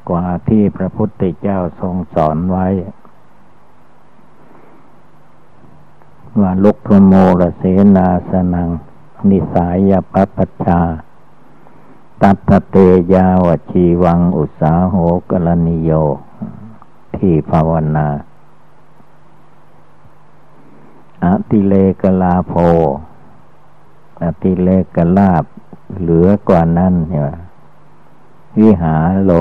[0.10, 2.68] กว่าที่พระพุทธเจ้าทรงสอนไว้
[6.42, 7.64] ว่าลุกทโมรเส
[7.98, 8.70] นาสนัง
[9.30, 10.82] นิสายปัปชา
[12.22, 12.76] ตัตเต
[13.14, 14.96] ยาวชีวังอุสาโห
[15.30, 15.92] กรณิโย
[17.16, 18.08] ที่ภาวนา
[21.24, 22.54] อติเลกลาโพ
[24.22, 25.44] อติเลกลาบ
[26.00, 27.30] เหลือกว่านั้นเนี่ย
[28.60, 29.32] วิหารโล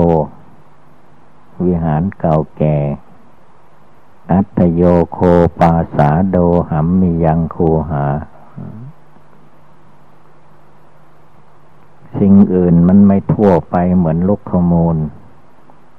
[1.63, 2.77] วิหารเก่าแก่
[4.31, 4.81] อัตโย
[5.13, 5.19] โค
[5.59, 6.37] ปาสาโด
[6.69, 8.05] หัมมียังคูหา
[12.19, 14.97] สิ่งอื่นมันไม่ทั่วไปเหมือนลุกขมูล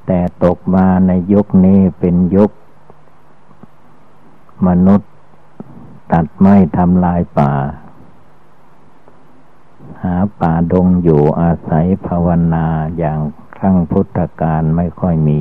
[0.06, 2.50] แต่ตกมาในยุคนี้เป็นยุค
[4.66, 5.10] มนุษย์
[6.12, 7.52] ตัดไม้ทำลายป่า
[10.02, 13.20] หาป่าดงอยู่อาศัยภาวนาอย่าง
[13.56, 15.40] ครั้งพุทธกาลไม่ค่อยมี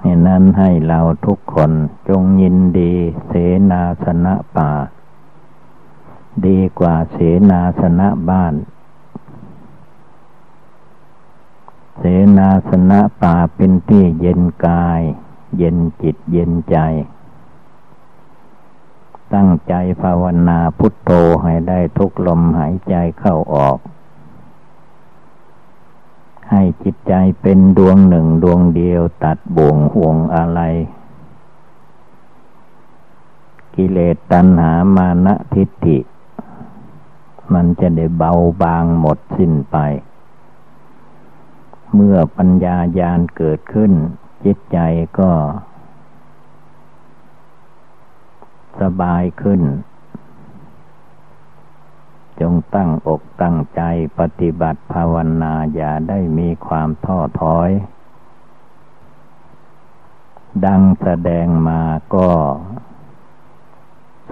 [0.00, 1.70] เหตุนั้นให้เราทุกคน
[2.08, 2.92] จงยินดี
[3.26, 3.32] เส
[3.70, 4.70] นาสนะป่า
[6.46, 7.16] ดีกว่าเส
[7.50, 8.54] นาสนะบ้าน
[11.98, 12.02] เส
[12.38, 15.02] นาสนะป่าเป็นที่เย็นกาย
[15.58, 16.76] เย็นจิตเย็นใจ
[19.34, 21.10] ตั้งใจภาวนาพุทโธ
[21.42, 23.78] ให้ได้ทุกลมหายใจเข้าออก
[26.50, 30.60] ให้จิตใจเป็นดวงหนึ่งดวงเดียวตัดบ่วงห่วงอะไร
[33.74, 35.98] กิเลสตัณหามานะทิฏฐิ
[37.54, 38.32] มันจะได้เบา
[38.62, 39.76] บางหมดสิ้นไป
[41.94, 43.92] เมื่อปัญญาญาณเกิดขึ้น
[44.44, 44.78] จิตใจ
[45.18, 45.30] ก็
[48.80, 49.62] สบายขึ้น
[52.40, 53.82] จงตั้งอกตั้งใจ
[54.18, 57.70] ปฏิบัติภาวนาอย่าได้มีความท้อถอย
[60.64, 61.82] ดังแสดงมา
[62.14, 62.28] ก็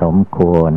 [0.01, 0.73] สมควร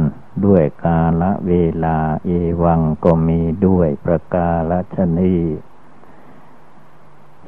[0.46, 2.30] ด้วยกาละเวลาเอ
[2.64, 5.36] วังก็มีด้วยประกาศชนี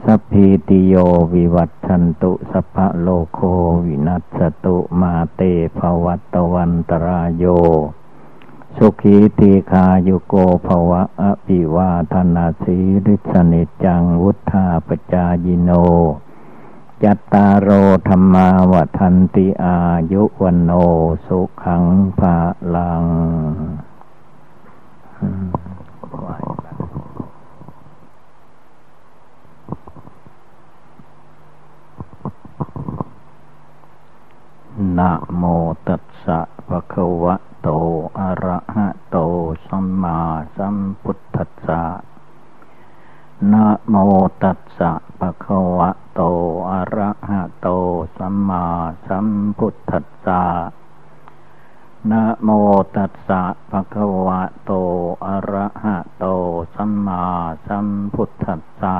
[0.05, 0.95] สัพพิติโย
[1.33, 3.39] วิวัตชันตุสัพพะโลโค
[3.85, 5.41] วินัสตุมาเต
[5.77, 7.45] ภวัตวันตรายโย
[8.77, 10.35] สุขีตีคายุโก
[10.65, 15.71] ภวะอภิวาธนาสีริสนิจังวุธาปจายโน
[17.05, 17.69] จัตตารโอ
[18.07, 18.83] ธรรมาวั
[19.13, 19.77] นติอา
[20.11, 20.71] ยุวันโน
[21.25, 21.83] สุขัง
[22.19, 22.35] ภา
[22.75, 23.03] ลัง
[34.97, 35.43] นะโม
[35.87, 37.67] ตัสสะภะคะวะโต
[38.19, 39.17] อะระหะโต
[39.65, 40.19] สัมมา
[40.55, 41.83] สัมพุทธัสสะ
[43.49, 43.95] นะโม
[44.43, 46.21] ตัสสะภะคะวะโต
[46.71, 47.67] อะระหะโต
[48.17, 48.65] สัมมา
[49.07, 49.27] สัม
[49.57, 50.43] พุทธัสสะ
[52.11, 52.49] นะโม
[52.95, 54.71] ตัสสะภะคะวะโต
[55.25, 56.25] อะระหะโต
[56.75, 57.25] สัมมา
[57.67, 58.99] สัมพุทธัสสะ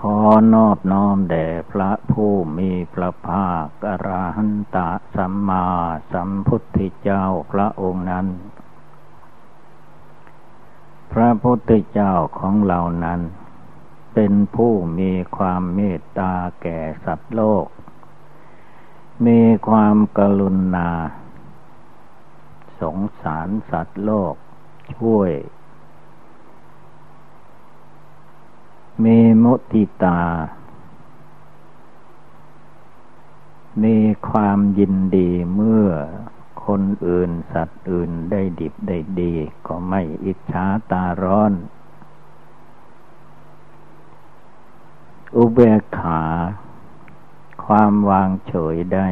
[0.00, 0.16] ขอ
[0.54, 5.66] นอบน้อมแด่พระผู้มีพระภาคอรหันตะสัมมา
[6.12, 8.28] สัมพุทธเจ้าพระองค์นั้น
[11.12, 13.20] พระพุทธเจ้าของเรานั้น
[14.14, 16.32] เป็นผู้มีความเมตตา
[16.62, 17.66] แก่สัตว์โลก
[19.26, 20.90] มีความกรุณา
[22.80, 24.34] สงสารสัตว์โลก
[24.94, 25.32] ช่วย
[29.04, 30.20] มีมุติตา
[33.84, 33.96] มี
[34.28, 35.88] ความยินดีเมื่อ
[36.70, 39.32] คนอื่นสัตว์อื่นได้ดิบได้ดี
[39.66, 41.52] ก็ไม่อิจฉาตาร้อน
[45.36, 46.22] อุเบกขา
[47.64, 49.08] ความวางเฉยได้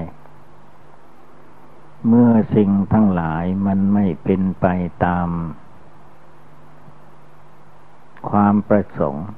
[2.06, 4.66] เมื่อสิ่งทั้งหลายมันไม่เป็นไป
[5.04, 5.28] ตาม
[8.30, 9.28] ความประสงค์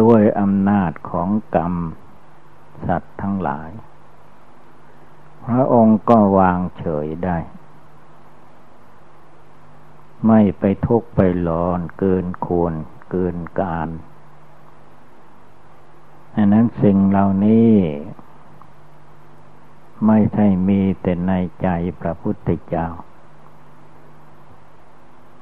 [0.00, 1.74] ด้วยอำนาจของกรรม
[2.86, 3.70] สัตว์ทั้งหลาย
[5.46, 7.38] พระองค์ก็วางเฉยได้
[10.26, 12.74] ไม่ไปทุกข์ไปร้อนเกินควร
[13.10, 13.88] เกินการ
[16.36, 17.72] อันนั้นสิ่งเหล่านี้
[20.06, 21.32] ไม่ใช่มีแต่ใน
[21.62, 21.68] ใจ
[22.00, 22.88] พระพุทธเจ้า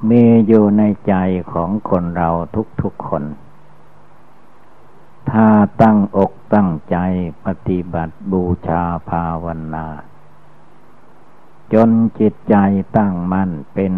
[0.08, 1.14] มีอยู่ในใจ
[1.52, 2.30] ของคนเรา
[2.82, 3.24] ทุกๆคน
[5.30, 5.48] ถ้า
[5.82, 6.96] ตั้งอกตั้งใจ
[7.46, 9.86] ปฏิบัติบูชาภาวนา
[11.72, 12.56] จนจิตใจ
[12.96, 13.94] ตั้งมั่นเป็น